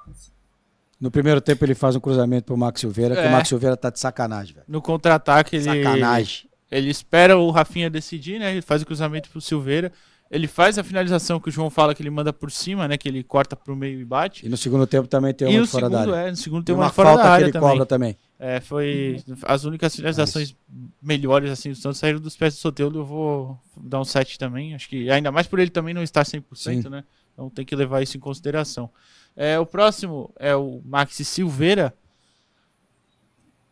[1.05, 3.27] No primeiro tempo ele faz um cruzamento pro Max Silveira, que É.
[3.27, 4.65] o Max Silveira tá de sacanagem, velho.
[4.67, 5.65] No contra-ataque, ele.
[5.83, 6.49] Sacanagem.
[6.71, 8.51] Ele espera o Rafinha decidir, né?
[8.51, 9.91] Ele faz o cruzamento pro Silveira.
[10.31, 12.97] Ele faz a finalização que o João fala que ele manda por cima, né?
[12.97, 14.43] Que ele corta pro meio e bate.
[14.47, 16.27] E no segundo tempo também tem uma fora da segundo, área.
[16.27, 17.69] é, no segundo Tem uma, uma fora falta da que área ele também.
[17.69, 18.17] cobra também.
[18.39, 20.55] É, foi as únicas finalizações
[20.99, 22.97] melhores assim do Santos saíram dos pés do Soteldo.
[22.99, 24.73] Eu vou dar um 7 também.
[24.73, 26.89] Acho que ainda mais por ele também não estar 100%, Sim.
[26.89, 27.03] né?
[27.33, 28.89] Então tem que levar isso em consideração.
[29.35, 31.93] É, o próximo é o Maxi Silveira.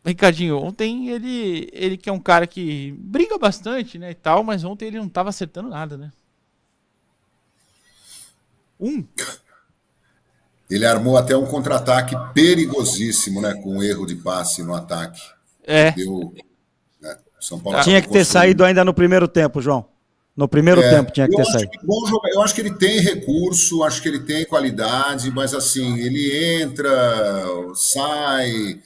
[0.05, 4.65] Ricardinho, ontem ele, ele que é um cara que briga bastante, né, e tal, mas
[4.65, 6.11] ontem ele não tava acertando nada, né?
[8.77, 9.05] Um.
[10.69, 13.53] Ele armou até um contra-ataque perigosíssimo, né?
[13.53, 15.21] Com um erro de passe no ataque.
[15.63, 16.33] É, Deu.
[16.99, 19.92] né, São Paulo Tinha que ter saído ainda no primeiro tempo, João.
[20.35, 21.69] No primeiro É, tempo tinha que ter saído.
[22.33, 26.89] eu acho que ele tem recurso, acho que ele tem qualidade, mas assim, ele entra,
[27.75, 28.79] sai,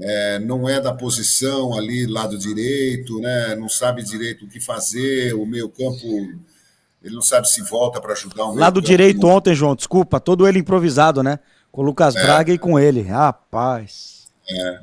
[0.00, 3.54] é, não é da posição ali, lado direito, né?
[3.56, 6.06] Não sabe direito o que fazer, o meio campo,
[7.02, 8.86] ele não sabe se volta para ajudar meio Lado campo.
[8.86, 11.38] direito ontem, João, desculpa, todo ele improvisado, né?
[11.70, 12.22] Com o Lucas É.
[12.22, 13.02] Braga e com ele.
[13.02, 14.28] Rapaz.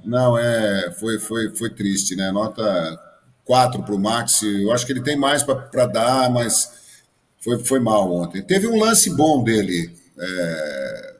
[0.05, 2.31] Não, é, foi, foi, foi triste, né?
[2.31, 2.99] Nota
[3.45, 4.41] 4 para o Max.
[4.43, 6.71] Eu acho que ele tem mais para dar, mas
[7.39, 8.41] foi, foi mal ontem.
[8.41, 9.93] Teve um lance bom dele.
[10.17, 11.15] é,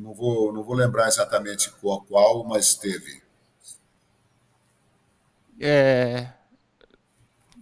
[0.00, 3.22] não, vou, não vou lembrar exatamente qual, qual, mas teve.
[5.60, 6.28] é...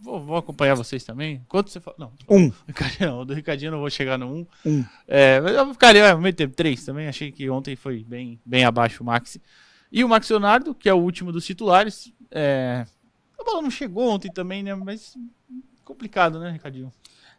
[0.03, 1.45] Vou, vou acompanhar vocês também.
[1.47, 1.97] Quanto você fala?
[1.99, 2.51] Não, Um.
[2.67, 4.47] Ricardinho, não, do Ricardinho eu não vou chegar no 1.
[4.65, 4.85] Um.
[5.07, 7.07] É, mas eu ficaria é, meio tempo 3 também.
[7.07, 9.41] Achei que ontem foi bem, bem abaixo o Maxi.
[9.93, 12.13] E o Max Leonardo, que é o último dos titulares.
[12.31, 12.87] É...
[13.41, 14.75] A bola não chegou ontem também, né?
[14.75, 15.17] Mas
[15.85, 16.93] complicado, né, Ricardinho?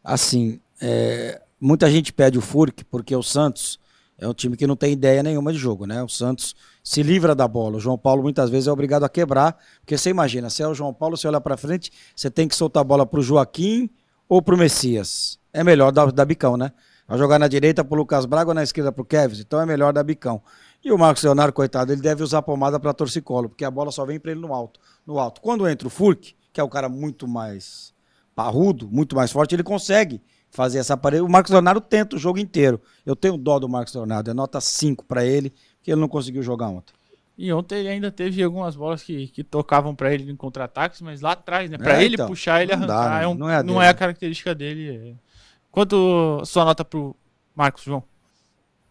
[0.03, 3.79] Assim, é, muita gente pede o Furk porque o Santos
[4.17, 6.03] é um time que não tem ideia nenhuma de jogo, né?
[6.03, 7.77] O Santos se livra da bola.
[7.77, 10.73] O João Paulo muitas vezes é obrigado a quebrar, porque você imagina, se é o
[10.73, 13.89] João Paulo, você olha pra frente, você tem que soltar a bola pro Joaquim
[14.27, 15.39] ou pro Messias.
[15.53, 16.71] É melhor dar, dar bicão, né?
[17.07, 19.91] Vai jogar na direita pro Lucas Braga ou na esquerda pro Kevin, então é melhor
[19.91, 20.41] dar bicão.
[20.83, 24.03] E o Marcos Leonardo, coitado, ele deve usar pomada pra torcicolo, porque a bola só
[24.05, 24.79] vem pra ele no alto.
[25.05, 25.39] No alto.
[25.41, 27.93] Quando entra o Furk, que é o cara muito mais
[28.35, 30.19] parrudo, muito mais forte, ele consegue
[30.49, 31.21] fazer essa parede.
[31.21, 32.81] O Marcos Leonardo tenta o jogo inteiro.
[33.05, 36.41] Eu tenho dó do Marcos Leonardo, é nota 5 pra ele, porque ele não conseguiu
[36.41, 36.93] jogar ontem.
[37.37, 41.21] E ontem ele ainda teve algumas bolas que, que tocavam pra ele em contra-ataques, mas
[41.21, 41.77] lá atrás, né?
[41.77, 43.23] Pra É, ele então, puxar, ele não dá, arrancar, né?
[43.23, 45.15] é um- Não é a não é a característica dele.
[45.71, 47.15] Quanto sua nota pro
[47.55, 48.03] Marcos, João?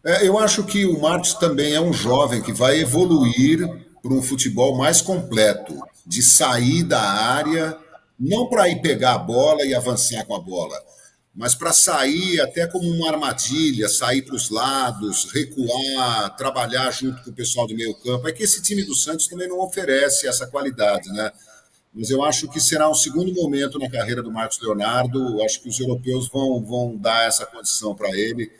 [0.03, 3.59] É, eu acho que o Marcos também é um jovem que vai evoluir
[4.01, 7.77] para um futebol mais completo, de sair da área
[8.19, 10.75] não para ir pegar a bola e avançar com a bola,
[11.33, 17.31] mas para sair até como uma armadilha, sair para os lados, recuar, trabalhar junto com
[17.31, 18.27] o pessoal do meio campo.
[18.27, 21.31] É que esse time do Santos também não oferece essa qualidade, né?
[21.93, 25.41] Mas eu acho que será um segundo momento na carreira do Marcos Leonardo.
[25.43, 28.51] Acho que os europeus vão, vão dar essa condição para ele,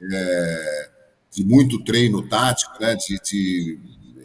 [0.00, 0.90] é,
[1.30, 2.94] de muito treino tático, né?
[2.94, 3.78] de, de,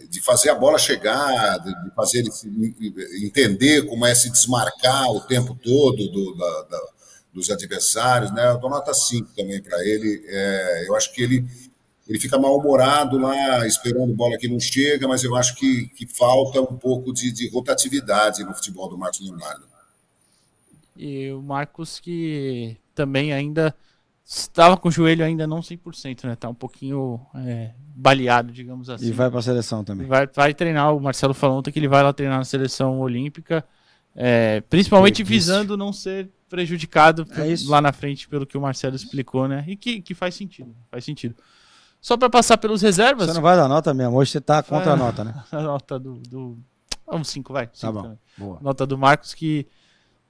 [0.10, 2.76] de fazer a bola chegar, de fazer ele
[3.26, 6.94] entender como é se desmarcar o tempo todo do, da, da
[7.34, 8.48] dos adversários, né?
[8.52, 10.24] Eu dou nota 5 também para ele.
[10.28, 11.46] É, eu acho que ele,
[12.08, 16.62] ele fica mal-humorado lá, esperando bola que não chega, mas eu acho que, que falta
[16.62, 19.66] um pouco de, de rotatividade no futebol do Marcos Leonardo.
[20.96, 23.76] E o Marcos que também ainda
[24.26, 26.36] estava com o joelho ainda não 100%, né?
[26.36, 29.08] Tá um pouquinho é, baleado, digamos assim.
[29.08, 30.08] E vai para a seleção também.
[30.08, 33.64] Vai, vai treinar, o Marcelo falou ontem que ele vai lá treinar na seleção olímpica,
[34.16, 39.48] é, principalmente visando não ser prejudicado é lá na frente pelo que o Marcelo explicou,
[39.48, 39.64] né?
[39.68, 41.36] E que, que faz sentido, faz sentido.
[42.00, 43.28] Só para passar pelos reservas.
[43.28, 45.44] Você não vai dar nota mesmo, hoje você tá contra a nota, né?
[45.52, 46.16] A nota do.
[46.16, 46.58] do...
[47.08, 47.70] Vamos, 5, vai.
[47.74, 48.02] Cinco tá bom.
[48.04, 48.20] Também.
[48.38, 48.60] Boa.
[48.62, 49.68] Nota do Marcos que,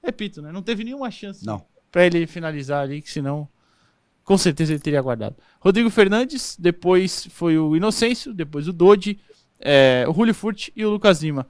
[0.02, 0.50] repito, né?
[0.50, 1.64] Não teve nenhuma chance não.
[1.90, 3.48] para ele finalizar ali, que senão
[4.24, 5.36] com certeza ele teria guardado.
[5.60, 9.20] Rodrigo Fernandes, depois foi o Inocêncio, depois o Dodi,
[9.60, 11.46] é, o Julio Furt e o Lucas Lima.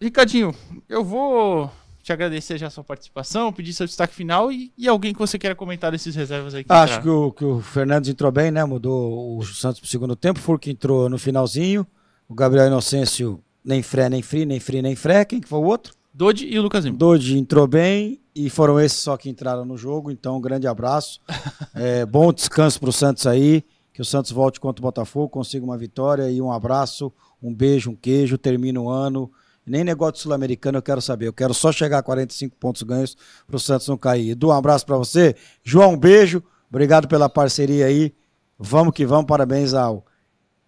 [0.00, 0.54] Ricardinho,
[0.88, 1.70] eu vou
[2.02, 5.38] te agradecer já a sua participação, pedir seu destaque final e, e alguém que você
[5.38, 6.62] queira comentar desses reservas aí.
[6.62, 8.64] Que Acho que o, que o Fernandes entrou bem, né?
[8.64, 11.86] Mudou o Santos pro segundo tempo, o entrou no finalzinho,
[12.28, 15.24] o Gabriel Inocêncio nem fré, nem free, nem free, nem fré.
[15.24, 15.94] Quem que foi o outro?
[16.12, 16.96] Dodi e o Lucas Lima.
[16.98, 21.20] Dodi entrou bem e foram esses só que entraram no jogo, então um grande abraço.
[21.74, 25.78] é, bom descanso pro Santos aí, que o Santos volte contra o Botafogo, consiga uma
[25.78, 27.12] vitória e um abraço,
[27.42, 29.30] um beijo, um queijo, termina o ano
[29.66, 31.26] nem negócio sul-americano eu quero saber.
[31.26, 33.16] Eu quero só chegar a 45 pontos ganhos
[33.46, 34.30] para o Santos não cair.
[34.30, 35.34] Edu, um abraço para você.
[35.62, 36.42] João, um beijo.
[36.68, 38.14] Obrigado pela parceria aí.
[38.58, 39.26] Vamos que vamos.
[39.26, 40.04] Parabéns ao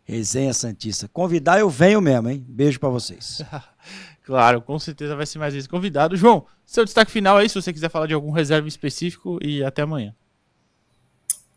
[0.03, 1.09] Resenha Santista.
[1.09, 2.45] Convidar eu venho mesmo, hein?
[2.49, 3.43] Beijo para vocês.
[4.27, 6.16] claro, com certeza vai ser mais vezes convidado.
[6.16, 9.83] João, seu destaque final aí, se você quiser falar de algum reserva específico e até
[9.83, 10.12] amanhã.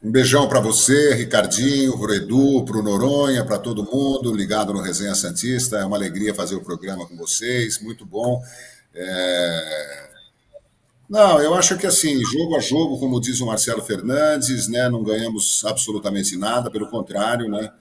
[0.01, 4.71] Um beijão para você, Ricardinho, para o Edu, para o Noronha, para todo mundo ligado
[4.71, 5.77] no Resenha Santista.
[5.77, 8.41] É uma alegria fazer o programa com vocês, muito bom.
[8.93, 10.09] É...
[11.09, 15.03] Não, eu acho que assim, jogo a jogo, como diz o Marcelo Fernandes, né, não
[15.03, 17.71] ganhamos absolutamente nada, pelo contrário, né,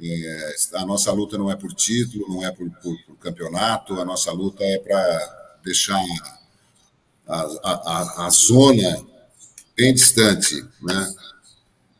[0.00, 4.04] é, a nossa luta não é por título, não é por, por, por campeonato, a
[4.04, 6.02] nossa luta é para deixar
[7.26, 9.04] a, a, a, a zona
[9.76, 11.14] bem distante, né?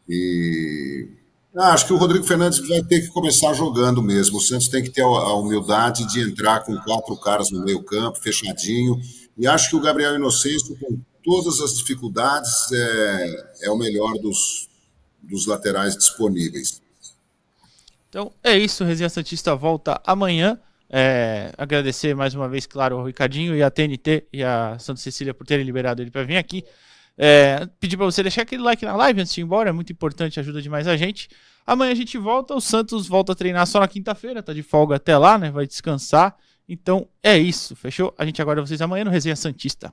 [0.08, 1.08] E
[1.56, 4.38] ah, acho que o Rodrigo Fernandes vai ter que começar jogando mesmo.
[4.38, 8.20] O Santos tem que ter a humildade de entrar com quatro caras no meio campo,
[8.20, 8.96] fechadinho.
[9.36, 14.68] E acho que o Gabriel Inocêncio, com todas as dificuldades, é, é o melhor dos,
[15.20, 16.80] dos laterais disponíveis.
[18.08, 20.58] Então é isso, Resenha Santista volta amanhã.
[20.90, 25.34] É, agradecer mais uma vez, claro, ao Ricardinho e a TNT e a Santa Cecília
[25.34, 26.64] por terem liberado ele para vir aqui.
[27.16, 29.92] É, pedir para você deixar aquele like na live antes de ir embora, é muito
[29.92, 31.28] importante, ajuda demais a gente.
[31.66, 34.96] Amanhã a gente volta, o Santos volta a treinar só na quinta-feira, tá de folga
[34.96, 35.50] até lá, né?
[35.50, 36.34] Vai descansar.
[36.66, 38.14] Então é isso, fechou?
[38.16, 39.92] A gente aguarda vocês amanhã no Resenha Santista.